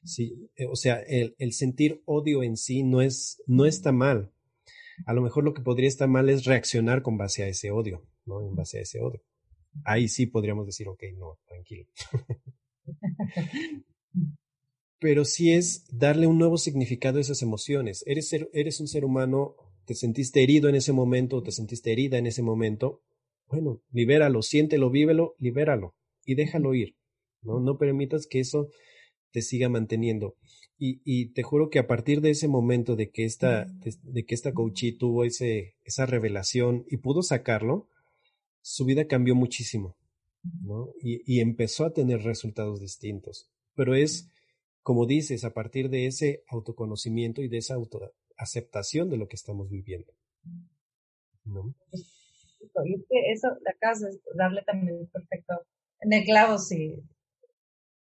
[0.04, 4.32] Sí, eh, o sea, el, el sentir odio en sí no es, no está mal.
[5.06, 8.06] A lo mejor lo que podría estar mal es reaccionar con base a ese odio.
[8.26, 8.46] ¿No?
[8.46, 9.22] En base a ese odio.
[9.84, 11.86] Ahí sí podríamos decir, ok, no, tranquilo.
[15.00, 18.04] Pero sí es darle un nuevo significado a esas emociones.
[18.06, 22.18] Eres, ser, eres un ser humano, te sentiste herido en ese momento, te sentiste herida
[22.18, 23.02] en ese momento.
[23.48, 25.94] Bueno, libéralo, siéntelo, vívelo, libéralo
[26.24, 26.96] y déjalo ir.
[27.42, 28.70] No, no permitas que eso
[29.30, 30.36] te siga manteniendo.
[30.78, 34.24] Y, y, te juro que a partir de ese momento de que esta, de, de
[34.24, 37.88] que esta coachí tuvo ese, esa revelación y pudo sacarlo,
[38.64, 39.94] su vida cambió muchísimo.
[40.62, 40.88] ¿no?
[41.00, 43.50] Y, y empezó a tener resultados distintos.
[43.74, 44.30] Pero es,
[44.82, 49.68] como dices, a partir de ese autoconocimiento y de esa autoaceptación de lo que estamos
[49.68, 50.12] viviendo.
[51.44, 51.74] ¿no?
[51.92, 55.66] Y es que eso acabas de darle también perfecto
[56.00, 57.02] en el clavo, sí.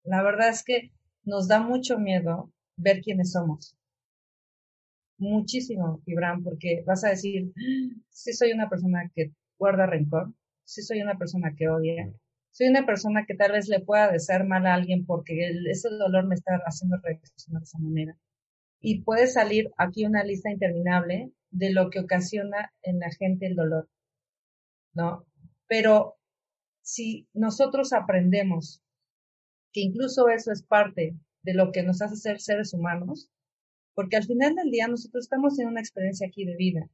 [0.02, 0.90] La verdad es que
[1.22, 3.76] nos da mucho miedo ver quiénes somos.
[5.18, 7.52] Muchísimo, Gibran, porque vas a decir,
[8.10, 10.32] si soy una persona que guarda rencor,
[10.70, 12.12] si soy una persona que odia,
[12.52, 16.28] soy una persona que tal vez le pueda desear mal a alguien porque ese dolor
[16.28, 18.16] me está haciendo reaccionar de esa manera.
[18.80, 23.56] Y puede salir aquí una lista interminable de lo que ocasiona en la gente el
[23.56, 23.88] dolor,
[24.94, 25.26] ¿no?
[25.66, 26.16] Pero
[26.82, 28.80] si nosotros aprendemos
[29.72, 33.28] que incluso eso es parte de lo que nos hace ser seres humanos,
[33.94, 36.88] porque al final del día nosotros estamos en una experiencia aquí de vida,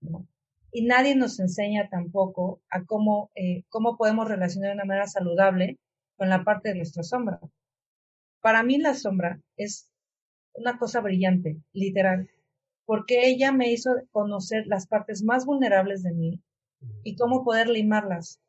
[0.00, 0.26] ¿no?
[0.70, 5.78] Y nadie nos enseña tampoco a cómo, eh, cómo podemos relacionar de una manera saludable
[6.16, 7.40] con la parte de nuestra sombra.
[8.40, 9.90] Para mí la sombra es
[10.54, 12.28] una cosa brillante, literal,
[12.84, 16.40] porque ella me hizo conocer las partes más vulnerables de mí
[17.04, 18.40] y cómo poder limarlas,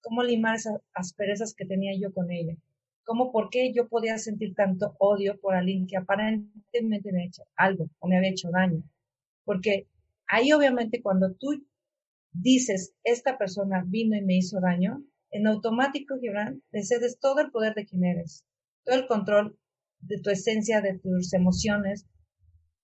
[0.00, 2.56] cómo limar esas asperezas que tenía yo con ella,
[3.04, 7.44] cómo por qué yo podía sentir tanto odio por alguien que aparentemente me ha hecho
[7.56, 8.82] algo o me había hecho daño.
[9.44, 9.86] Porque
[10.28, 11.66] ahí obviamente cuando tú
[12.32, 17.50] dices, esta persona vino y me hizo daño, en automático, Gibran, le cedes todo el
[17.50, 18.44] poder de quien eres,
[18.84, 19.58] todo el control
[20.00, 22.06] de tu esencia, de tus emociones,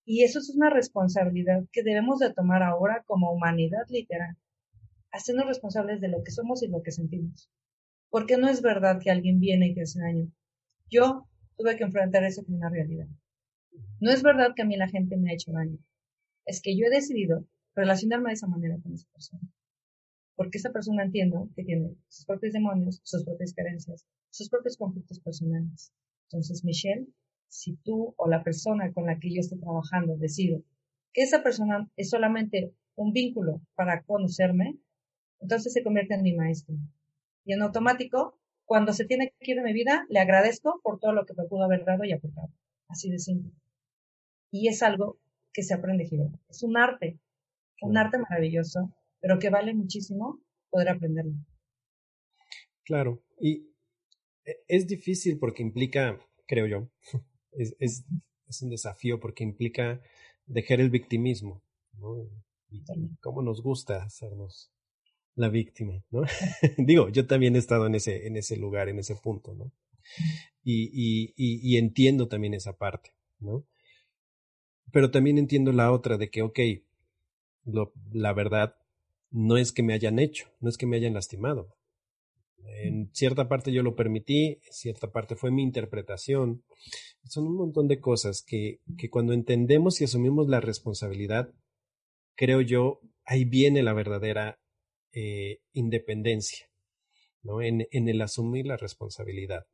[0.05, 4.35] y eso es una responsabilidad que debemos de tomar ahora como humanidad literal,
[5.11, 7.49] hacernos responsables de lo que somos y lo que sentimos.
[8.09, 10.31] Porque no es verdad que alguien viene y te hace daño.
[10.89, 11.27] Yo
[11.57, 13.07] tuve que enfrentar eso con una realidad.
[13.99, 15.77] No es verdad que a mí la gente me ha hecho daño.
[16.45, 19.41] Es que yo he decidido relacionarme de esa manera con esa persona.
[20.35, 25.19] Porque esa persona entiendo que tiene sus propios demonios, sus propias carencias, sus propios conflictos
[25.19, 25.93] personales.
[26.29, 27.07] Entonces, Michelle,
[27.47, 30.63] si tú o la persona con la que yo estoy trabajando decido
[31.13, 34.79] que esa persona es solamente un vínculo para conocerme,
[35.39, 36.75] entonces se convierte en mi maestro.
[37.45, 41.13] Y en automático, cuando se tiene que ir de mi vida, le agradezco por todo
[41.13, 42.49] lo que me pudo haber dado y aportado.
[42.87, 43.51] Así de simple.
[44.51, 45.19] Y es algo
[45.53, 46.39] que se aprende, Gibran.
[46.49, 47.19] Es un arte,
[47.81, 51.33] un arte maravilloso, pero que vale muchísimo poder aprenderlo.
[52.83, 53.69] Claro, y
[54.45, 56.89] e, es difícil porque implica, creo yo,
[57.51, 58.05] es, es,
[58.47, 60.01] es un desafío porque implica
[60.45, 61.61] dejar el victimismo,
[61.93, 62.17] ¿no?
[62.69, 62.83] Y
[63.21, 64.71] cómo nos gusta hacernos
[65.35, 66.23] la víctima, ¿no?
[66.77, 69.71] Digo, yo también he estado en ese, en ese lugar, en ese punto, ¿no?
[70.63, 73.65] Y, y, y, y entiendo también esa parte, ¿no?
[74.93, 76.59] Pero también entiendo la otra de que, ok,
[78.13, 78.77] la verdad
[79.29, 81.75] no es que me hayan hecho, no es que me hayan lastimado,
[82.65, 86.63] en cierta parte yo lo permití, en cierta parte fue mi interpretación.
[87.25, 91.53] Son un montón de cosas que, que cuando entendemos y asumimos la responsabilidad,
[92.35, 94.59] creo yo, ahí viene la verdadera
[95.11, 96.67] eh, independencia,
[97.41, 97.61] ¿no?
[97.61, 99.65] En, en, el asumir la responsabilidad.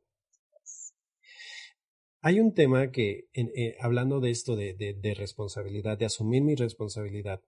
[2.22, 7.42] Hay un tema que, eh, hablando de esto de, responsabilidad, de asumir mi responsabilidad,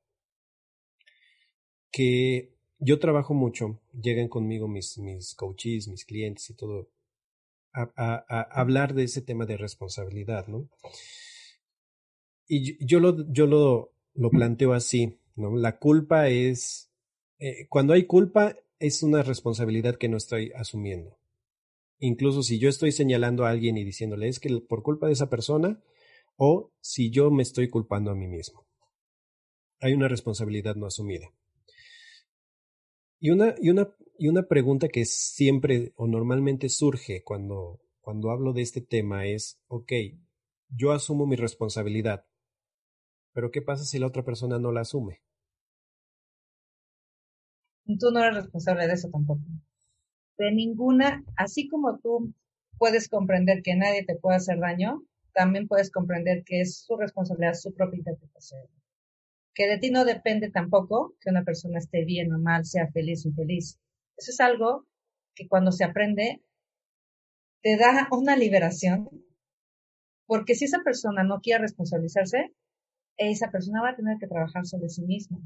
[1.90, 6.88] que yo trabajo mucho, llegan conmigo mis, coaches, mis clientes y todo,
[7.74, 10.68] a hablar de ese tema de responsabilidad, ¿no?
[12.46, 15.56] Y yo, lo, yo lo, lo planteo así, ¿no?
[15.56, 16.90] La culpa es,
[17.38, 21.16] eh, cuando hay culpa, es una responsabilidad que no estoy asumiendo.
[22.04, 25.30] Incluso si yo estoy señalando a alguien y diciéndole es que por culpa de esa
[25.30, 25.80] persona,
[26.36, 28.66] o si yo me estoy culpando a mí mismo.
[29.78, 31.28] Hay una responsabilidad no asumida.
[33.20, 38.52] Y una, y una, y una pregunta que siempre o normalmente surge cuando, cuando hablo
[38.52, 39.92] de este tema es, ok,
[40.70, 42.26] yo asumo mi responsabilidad,
[43.32, 45.22] pero ¿qué pasa si la otra persona no la asume?
[47.86, 49.40] Tú no eres responsable de eso tampoco.
[50.42, 52.34] De ninguna, así como tú
[52.78, 57.54] puedes comprender que nadie te puede hacer daño, también puedes comprender que es su responsabilidad,
[57.54, 58.66] su propia interpretación
[59.54, 63.24] que de ti no depende tampoco que una persona esté bien o mal, sea feliz
[63.24, 63.78] o infeliz.
[64.16, 64.86] Eso es algo
[65.34, 66.42] que cuando se aprende
[67.62, 69.08] te da una liberación,
[70.26, 72.52] porque si esa persona no quiere responsabilizarse,
[73.16, 75.38] esa persona va a tener que trabajar sobre sí misma.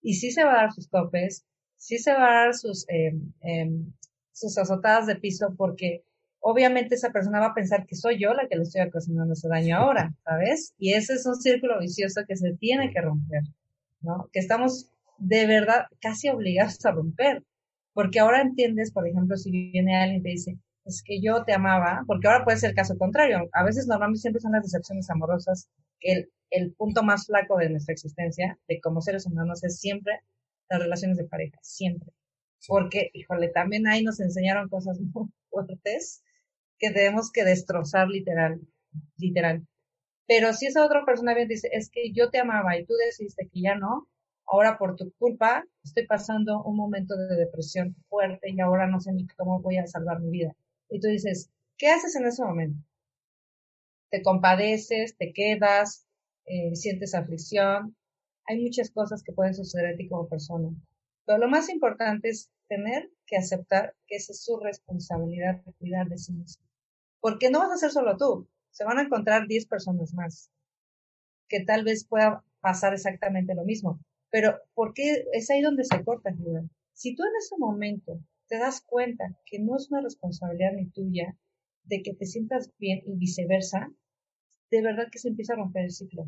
[0.00, 1.44] Y sí se va a dar sus topes,
[1.76, 3.12] sí se va a dar sus, eh,
[3.42, 3.70] eh,
[4.32, 6.04] sus azotadas de piso, porque
[6.40, 9.48] obviamente esa persona va a pensar que soy yo la que le estoy ocasionando ese
[9.48, 10.74] daño ahora, ¿sabes?
[10.78, 13.42] Y ese es un círculo vicioso que se tiene que romper,
[14.00, 14.28] ¿no?
[14.32, 17.44] Que estamos de verdad casi obligados a romper,
[17.92, 21.52] Porque ahora entiendes, por ejemplo, si viene alguien y te dice, es que yo te
[21.52, 23.48] amaba, porque ahora puede ser el caso contrario.
[23.52, 25.68] A veces normalmente siempre son las decepciones amorosas
[26.00, 30.20] el, el punto más flaco de nuestra existencia, de como seres humanos, es siempre
[30.68, 32.10] las relaciones de pareja, siempre.
[32.66, 36.22] Porque, híjole, también ahí nos enseñaron cosas muy fuertes
[36.78, 38.60] que tenemos que destrozar literal,
[39.16, 39.66] literal.
[40.26, 43.48] Pero si esa otra persona bien dice, es que yo te amaba y tú decidiste
[43.52, 44.08] que ya no,
[44.46, 49.12] ahora por tu culpa estoy pasando un momento de depresión fuerte y ahora no sé
[49.12, 50.54] ni cómo voy a salvar mi vida.
[50.88, 52.78] Y tú dices, ¿qué haces en ese momento?
[54.10, 56.06] Te compadeces, te quedas,
[56.46, 57.96] eh, sientes aflicción.
[58.46, 60.70] Hay muchas cosas que pueden suceder a ti como persona.
[61.38, 66.18] Lo más importante es tener que aceptar que esa es su responsabilidad de cuidar de
[66.18, 66.64] sí mismo.
[67.20, 70.50] Porque no vas a ser solo tú, se van a encontrar 10 personas más
[71.48, 74.00] que tal vez pueda pasar exactamente lo mismo.
[74.30, 76.70] Pero ¿por qué es ahí donde se corta, Julián?
[76.94, 81.36] Si tú en ese momento te das cuenta que no es una responsabilidad ni tuya
[81.84, 83.92] de que te sientas bien y viceversa,
[84.70, 86.26] de verdad que se empieza a romper el ciclo.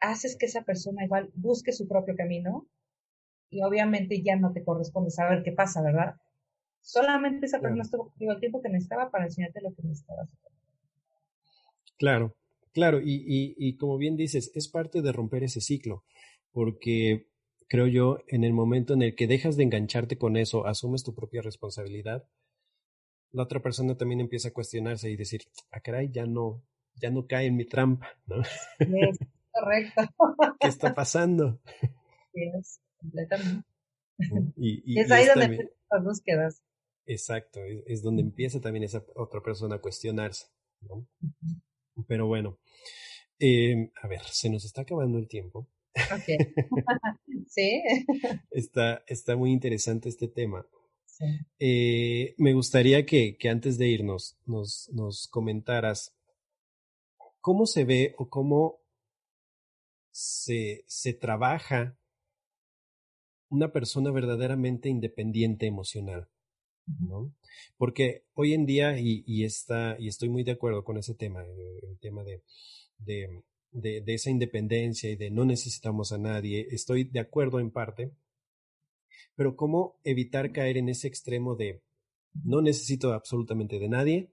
[0.00, 2.68] Haces que esa persona igual busque su propio camino
[3.50, 6.14] y obviamente ya no te corresponde saber qué pasa, ¿verdad?
[6.80, 10.28] Solamente esa persona estuvo contigo el tiempo que necesitaba para enseñarte lo que necesitabas.
[11.98, 12.34] Claro,
[12.72, 16.04] claro, y, y, y como bien dices, es parte de romper ese ciclo,
[16.52, 17.26] porque
[17.68, 21.14] creo yo, en el momento en el que dejas de engancharte con eso, asumes tu
[21.14, 22.24] propia responsabilidad,
[23.32, 26.62] la otra persona también empieza a cuestionarse y decir, ah, caray, ya no,
[26.96, 28.42] ya no cae en mi trampa, ¿no?
[29.52, 30.02] correcto.
[30.60, 31.60] ¿Qué está pasando?
[32.32, 32.48] Sí,
[33.00, 33.66] completamente.
[34.56, 36.62] Y, es ahí donde empiezan las búsquedas.
[37.06, 40.46] Exacto, es, donde empieza también esa otra persona a cuestionarse,
[40.82, 41.06] ¿no?
[42.06, 42.58] Pero bueno,
[43.38, 45.68] eh, a ver, se nos está acabando el tiempo.
[46.20, 46.36] Okay.
[47.48, 47.82] sí.
[48.50, 50.66] Está, está muy interesante este tema.
[51.58, 56.16] Eh, me gustaría que, que, antes de irnos nos, nos comentaras
[57.40, 58.80] cómo se ve o cómo
[60.10, 61.98] se, se trabaja
[63.50, 66.28] una persona verdaderamente independiente emocional.
[66.86, 67.32] ¿no?
[67.76, 71.44] Porque hoy en día, y, y, está, y estoy muy de acuerdo con ese tema,
[71.44, 72.42] el, tema de,
[72.98, 77.70] de, de, de, esa independencia y de no necesitamos a nadie, estoy de acuerdo en
[77.70, 78.12] parte,
[79.36, 81.82] pero cómo evitar caer en ese extremo de
[82.44, 84.30] no necesito absolutamente de nadie,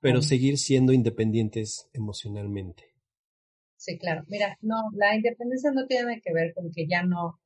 [0.00, 2.92] pero seguir siendo independientes emocionalmente.
[3.76, 4.24] Sí, claro.
[4.28, 7.40] Mira, no, la independencia no tiene que ver con que ya no,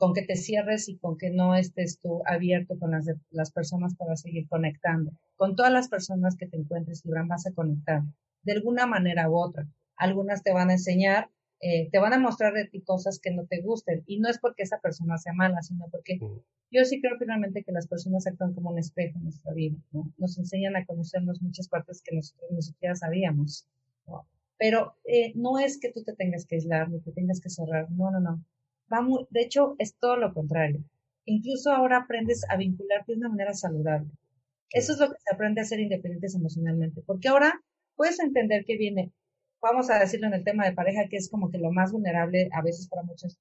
[0.00, 3.94] con que te cierres y con que no estés tú abierto con las, las personas
[3.94, 5.12] para seguir conectando.
[5.36, 8.02] Con todas las personas que te encuentres, Gibran, vas a conectar
[8.42, 9.68] de alguna manera u otra.
[9.96, 11.28] Algunas te van a enseñar
[11.62, 14.02] eh, te van a mostrar de ti cosas que no te gusten.
[14.06, 16.18] Y no es porque esa persona sea mala, sino porque
[16.70, 19.76] yo sí creo finalmente que las personas actúan como un espejo en nuestra vida.
[19.92, 20.10] ¿no?
[20.16, 23.66] Nos enseñan a conocernos muchas partes que nosotros ni siquiera sabíamos.
[24.06, 24.26] ¿no?
[24.58, 27.90] Pero eh, no es que tú te tengas que aislar ni te tengas que cerrar.
[27.90, 28.42] No, no, no.
[28.92, 30.82] Va de hecho, es todo lo contrario.
[31.24, 34.10] Incluso ahora aprendes a vincularte de una manera saludable.
[34.72, 37.02] Eso es lo que se aprende a ser independientes emocionalmente.
[37.06, 37.60] Porque ahora
[37.96, 39.12] puedes entender que viene
[39.60, 42.48] vamos a decirlo en el tema de pareja, que es como que lo más vulnerable
[42.52, 43.38] a veces para muchos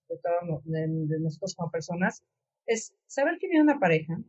[0.66, 2.24] de, de, nosotros como personas,
[2.66, 4.20] es saber que viene una pareja,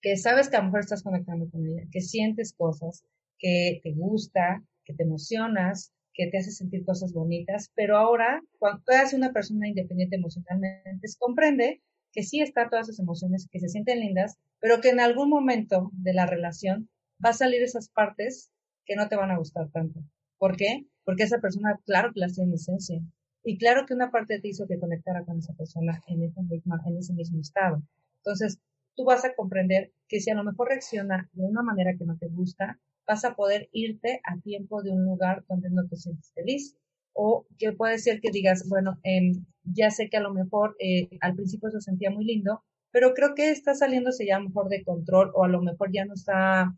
[0.00, 3.04] que sabes que a lo mejor estás conectando con ella, que sientes cosas,
[3.38, 8.82] que te gusta, que te emocionas, que te hace sentir cosas bonitas, pero ahora, cuando
[8.88, 14.00] eres una persona independiente emocionalmente, comprende que sí está todas esas emociones, que se sienten
[14.00, 16.88] lindas, pero que en algún momento de la relación
[17.24, 18.50] va a salir esas partes
[18.86, 20.00] que no te van a gustar tanto.
[20.38, 20.86] ¿Por qué?
[21.06, 23.00] porque esa persona, claro que la tiene en esencia.
[23.44, 26.74] Y claro que una parte te hizo que conectara con esa persona en, ese mismo,
[26.84, 27.80] en ese mismo estado.
[28.16, 28.58] Entonces,
[28.96, 32.18] tú vas a comprender que si a lo mejor reacciona de una manera que no
[32.18, 36.32] te gusta, vas a poder irte a tiempo de un lugar donde no te sientes
[36.32, 36.76] feliz.
[37.12, 39.32] O que puede ser que digas, bueno, eh,
[39.64, 43.34] ya sé que a lo mejor eh, al principio se sentía muy lindo, pero creo
[43.34, 46.74] que está saliéndose ya mejor de control o a lo mejor ya no está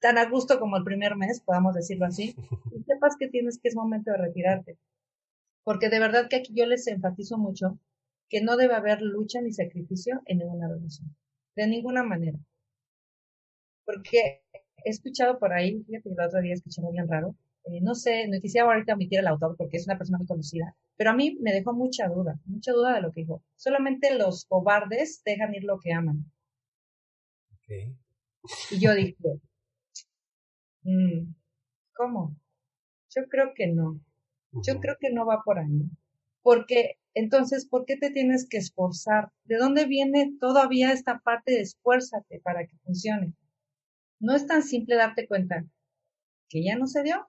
[0.00, 2.34] tan a gusto como el primer mes, podamos decirlo así,
[2.72, 4.78] y sepas que tienes que es momento de retirarte.
[5.64, 7.78] Porque de verdad que aquí yo les enfatizo mucho
[8.28, 11.14] que no debe haber lucha ni sacrificio en ninguna relación.
[11.54, 12.38] De ninguna manera.
[13.84, 14.41] Porque
[14.84, 17.94] he escuchado por ahí, fíjate que el otro día escuché muy bien raro, eh, no
[17.94, 21.14] sé, no quisiera ahorita omitir el autor porque es una persona muy conocida, pero a
[21.14, 23.42] mí me dejó mucha duda, mucha duda de lo que dijo.
[23.56, 26.30] Solamente los cobardes dejan ir lo que aman.
[28.70, 29.16] Y yo dije,
[30.84, 31.34] Mm,
[31.94, 32.36] ¿Cómo?
[33.14, 34.00] Yo creo que no.
[34.66, 35.88] Yo creo que no va por ahí.
[36.42, 39.30] Porque Entonces, ¿por qué te tienes que esforzar?
[39.44, 43.34] ¿De dónde viene todavía esta parte de esfuérzate para que funcione?
[44.22, 45.64] No es tan simple darte cuenta
[46.48, 47.28] que ya no se dio.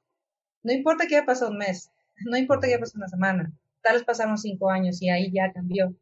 [0.64, 1.92] No importa que haya pasado un mes,
[2.26, 5.52] no importa que haya pasado una semana, tal vez pasaron cinco años y ahí ya
[5.54, 5.96] cambió.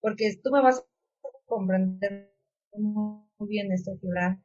[0.00, 2.32] Porque tú me vas a comprender
[2.72, 4.38] muy bien esta figura.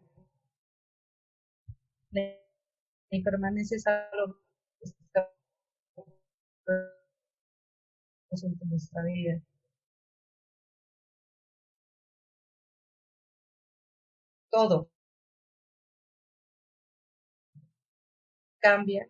[2.11, 4.37] La permanencia es algo
[4.79, 5.29] que está
[8.31, 9.41] en nuestra vida.
[14.51, 14.92] Todo
[18.63, 19.07] cambia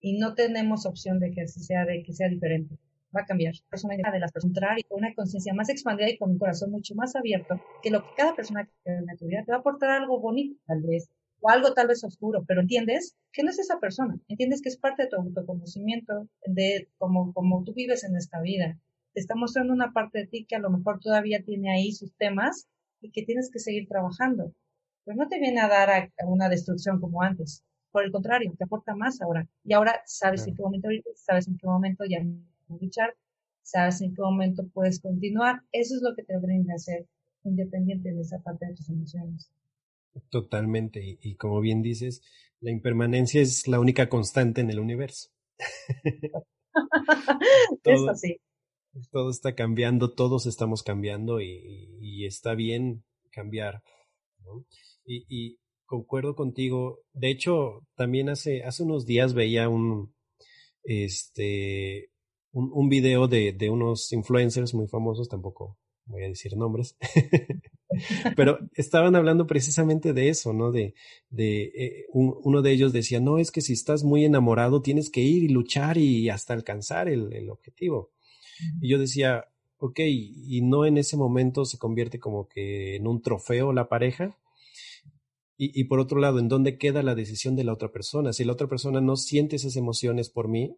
[0.00, 2.78] y no tenemos opción de que sea, de que sea diferente.
[3.14, 3.54] Va a cambiar.
[3.68, 7.16] Personalidad de las personas con una conciencia más expandida y con un corazón mucho más
[7.16, 10.20] abierto, que lo que cada persona que en tu vida te va a aportar algo
[10.20, 11.10] bonito, tal vez,
[11.40, 14.76] o algo tal vez oscuro, pero entiendes que no es esa persona, entiendes que es
[14.76, 18.78] parte de tu autoconocimiento, de cómo, cómo tú vives en esta vida.
[19.12, 22.14] Te está mostrando una parte de ti que a lo mejor todavía tiene ahí sus
[22.14, 22.68] temas
[23.00, 24.52] y que tienes que seguir trabajando.
[25.04, 27.64] Pero no te viene a dar a una destrucción como antes.
[27.90, 29.48] Por el contrario, te aporta más ahora.
[29.64, 33.16] Y ahora sabes en qué momento sabes en qué momento ya no luchar,
[33.62, 35.62] sabes en qué momento puedes continuar.
[35.72, 37.06] Eso es lo que te brinda ser
[37.44, 39.50] independiente de esa parte de tus emociones.
[40.28, 41.18] Totalmente.
[41.20, 42.22] Y, como bien dices,
[42.60, 45.30] la impermanencia es la única constante en el universo.
[47.82, 48.40] todo, Eso sí.
[49.12, 53.82] Todo está cambiando, todos estamos cambiando y, está bien cambiar.
[55.04, 55.58] Y, y,
[55.90, 57.00] concuerdo contigo.
[57.12, 60.14] De hecho, también hace, hace unos días veía un,
[60.84, 62.12] este,
[62.52, 65.76] un, un video de, de unos influencers muy famosos, tampoco
[66.06, 66.96] voy a decir nombres,
[68.36, 70.70] pero estaban hablando precisamente de eso, ¿no?
[70.70, 70.94] De,
[71.28, 75.22] de eh, uno de ellos decía, no, es que si estás muy enamorado tienes que
[75.22, 78.12] ir y luchar y hasta alcanzar el, el objetivo.
[78.80, 79.46] Y yo decía,
[79.78, 84.36] ok, y no en ese momento se convierte como que en un trofeo la pareja,
[85.62, 88.32] y, por otro lado, ¿en dónde queda la decisión de la otra persona?
[88.32, 90.74] Si la otra persona no siente esas emociones por mí,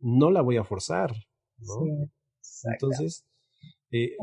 [0.00, 1.14] no la voy a forzar,
[1.56, 2.10] ¿no?
[2.64, 3.24] Entonces,
[3.90, 4.16] eh,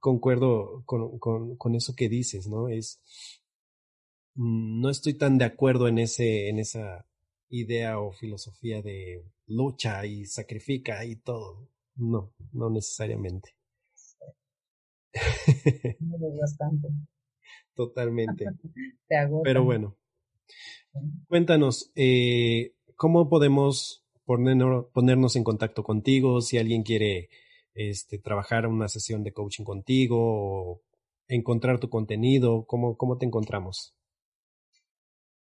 [0.00, 2.68] concuerdo con, con, con, eso que dices, ¿no?
[2.68, 3.02] Es,
[4.36, 7.04] mm, no estoy tan de acuerdo en ese, en esa
[7.50, 11.68] idea o filosofía de lucha y sacrifica y todo.
[11.96, 13.54] No, no necesariamente.
[16.40, 16.88] Bastante.
[17.74, 18.46] Totalmente.
[19.44, 19.96] Pero bueno,
[21.28, 27.28] cuéntanos, eh, ¿cómo podemos ponernos, en contacto contigo si alguien quiere
[27.74, 30.82] este, trabajar una sesión de coaching contigo o
[31.28, 32.64] encontrar tu contenido?
[32.66, 33.94] ¿Cómo, cómo te encontramos?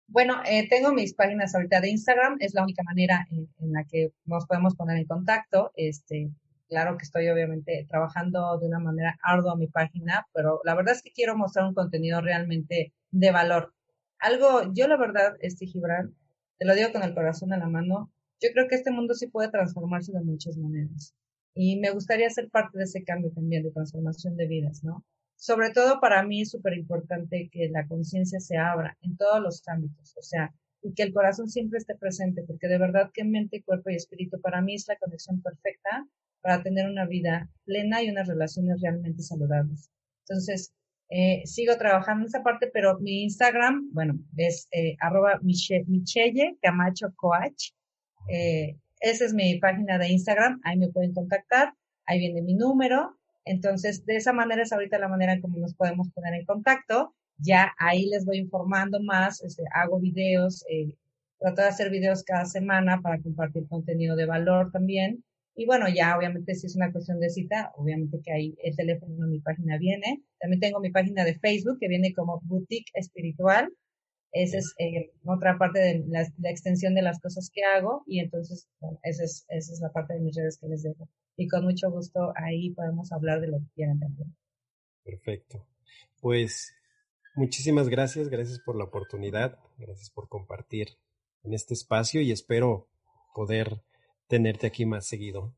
[0.07, 3.85] Bueno, eh, tengo mis páginas ahorita de Instagram, es la única manera en, en, la
[3.85, 5.71] que nos podemos poner en contacto.
[5.77, 6.31] Este,
[6.71, 11.03] Claro que estoy obviamente trabajando de una manera ardua mi página, pero la verdad es
[11.03, 13.75] que quiero mostrar un contenido realmente de valor.
[14.21, 16.15] Algo, yo la verdad, este Gibran,
[16.59, 19.27] te lo digo con el corazón en la mano, yo creo que este mundo sí
[19.27, 21.13] puede transformarse de muchas maneras.
[21.55, 25.05] Y me gustaría ser parte de ese cambio también de transformación de vidas, ¿no?
[25.35, 29.67] Sobre todo para mí es súper importante que la conciencia se abra en todos los
[29.67, 33.65] ámbitos, o sea, y que el corazón siempre esté presente, porque de verdad que mente,
[33.65, 36.07] cuerpo y espíritu para mí es la conexión perfecta
[36.41, 39.91] para tener una vida plena y unas relaciones realmente saludables.
[40.29, 40.73] Entonces,
[41.11, 47.13] eh, sigo trabajando en esa parte, pero mi Instagram, bueno, es eh, arroba Michelle Camacho
[47.17, 47.73] Coach.
[48.29, 51.75] Eh, esa es mi página de Instagram, ahí me pueden contactar,
[52.07, 53.17] ahí viene mi número.
[53.45, 57.15] Entonces, de esa manera es ahorita la manera en cómo nos podemos poner en contacto.
[57.39, 60.95] Ya ahí les voy informando más, este, hago videos, eh,
[61.39, 65.25] trato de hacer videos cada semana para compartir contenido de valor también.
[65.55, 69.25] Y bueno, ya obviamente si es una cuestión de cita, obviamente que ahí el teléfono
[69.25, 70.23] en mi página viene.
[70.39, 73.73] También tengo mi página de Facebook que viene como Boutique Espiritual.
[74.33, 78.69] Esa es eh, otra parte de la, extensión de las cosas que hago y entonces,
[78.79, 81.09] bueno, esa es, esa es la parte de mis redes que les dejo.
[81.37, 84.37] Y con mucho gusto ahí podemos hablar de lo que quieran también.
[85.03, 85.67] Perfecto.
[86.21, 86.73] Pues
[87.35, 90.89] muchísimas gracias, gracias por la oportunidad, gracias por compartir
[91.43, 92.89] en este espacio y espero
[93.35, 93.83] poder
[94.31, 95.53] tenerte aquí más seguido.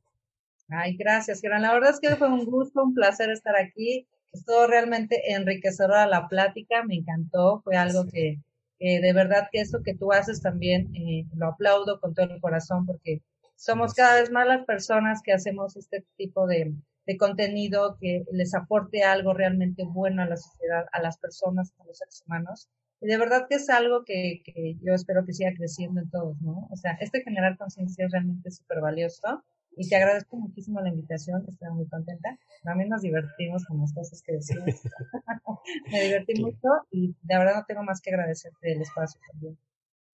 [0.68, 1.62] Ay, gracias, Gerán.
[1.62, 4.08] La verdad es que fue un gusto, un placer estar aquí.
[4.32, 8.40] Estuvo realmente enriquecedora la plática, me encantó, fue algo que,
[8.80, 12.86] de verdad que eso que tú haces también eh, lo aplaudo con todo el corazón
[12.86, 13.22] porque
[13.56, 16.74] somos cada vez más las personas que hacemos este tipo de,
[17.06, 21.84] de contenido que les aporte algo realmente bueno a la sociedad, a las personas, a
[21.84, 22.68] los seres humanos.
[23.02, 26.40] Y de verdad que es algo que, que yo espero que siga creciendo en todos,
[26.40, 26.68] ¿no?
[26.70, 29.42] O sea, este generar conciencia es realmente súper valioso
[29.76, 32.38] Y te agradezco muchísimo la invitación, estoy muy contenta.
[32.62, 34.66] También nos divertimos con las cosas que decimos.
[35.90, 39.58] Me divertí mucho y de verdad no tengo más que agradecerte el espacio también.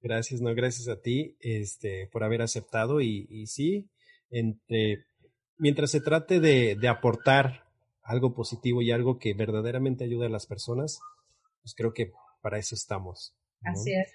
[0.01, 3.91] Gracias, no, gracias a ti este, por haber aceptado y, y sí,
[4.31, 5.05] entre,
[5.59, 7.65] mientras se trate de, de aportar
[8.03, 11.01] algo positivo y algo que verdaderamente ayude a las personas,
[11.61, 13.35] pues creo que para eso estamos.
[13.63, 14.11] Así es.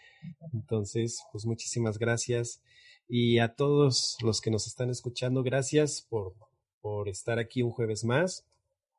[0.53, 2.61] Entonces, pues muchísimas gracias.
[3.07, 6.33] Y a todos los que nos están escuchando, gracias por,
[6.81, 8.45] por estar aquí un jueves más.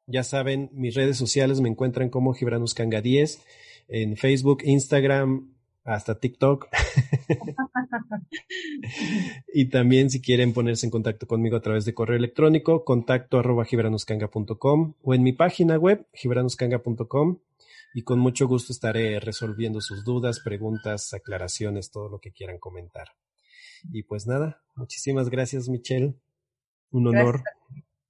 [0.07, 3.43] Ya saben, mis redes sociales me encuentran como Gibranus Kanga 10
[3.89, 5.55] en Facebook, Instagram,
[5.85, 6.69] hasta TikTok.
[9.55, 13.65] y también si quieren ponerse en contacto conmigo a través de correo electrónico, contacto arroba
[13.65, 17.39] gibranuscanga.com o en mi página web, gibranuscanga.com
[17.95, 23.07] y con mucho gusto estaré resolviendo sus dudas, preguntas, aclaraciones, todo lo que quieran comentar.
[23.93, 26.15] Y pues nada, muchísimas gracias Michelle.
[26.91, 27.43] Un honor.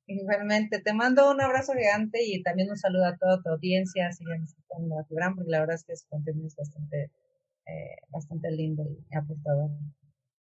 [0.07, 4.11] Igualmente, te mando un abrazo gigante y también un saludo a toda tu audiencia.
[4.13, 7.11] Sigan escuchando a gran porque la verdad es que su contenido es bastante,
[7.67, 9.71] eh, bastante lindo y aportador.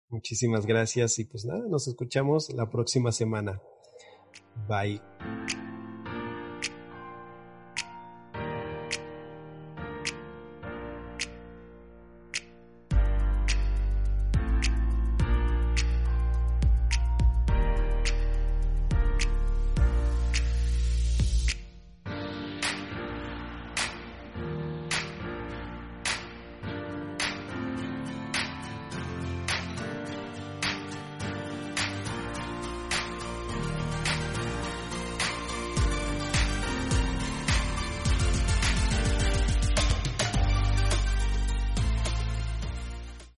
[0.09, 3.61] Muchísimas gracias y pues nada, nos escuchamos la próxima semana.
[4.67, 5.01] Bye.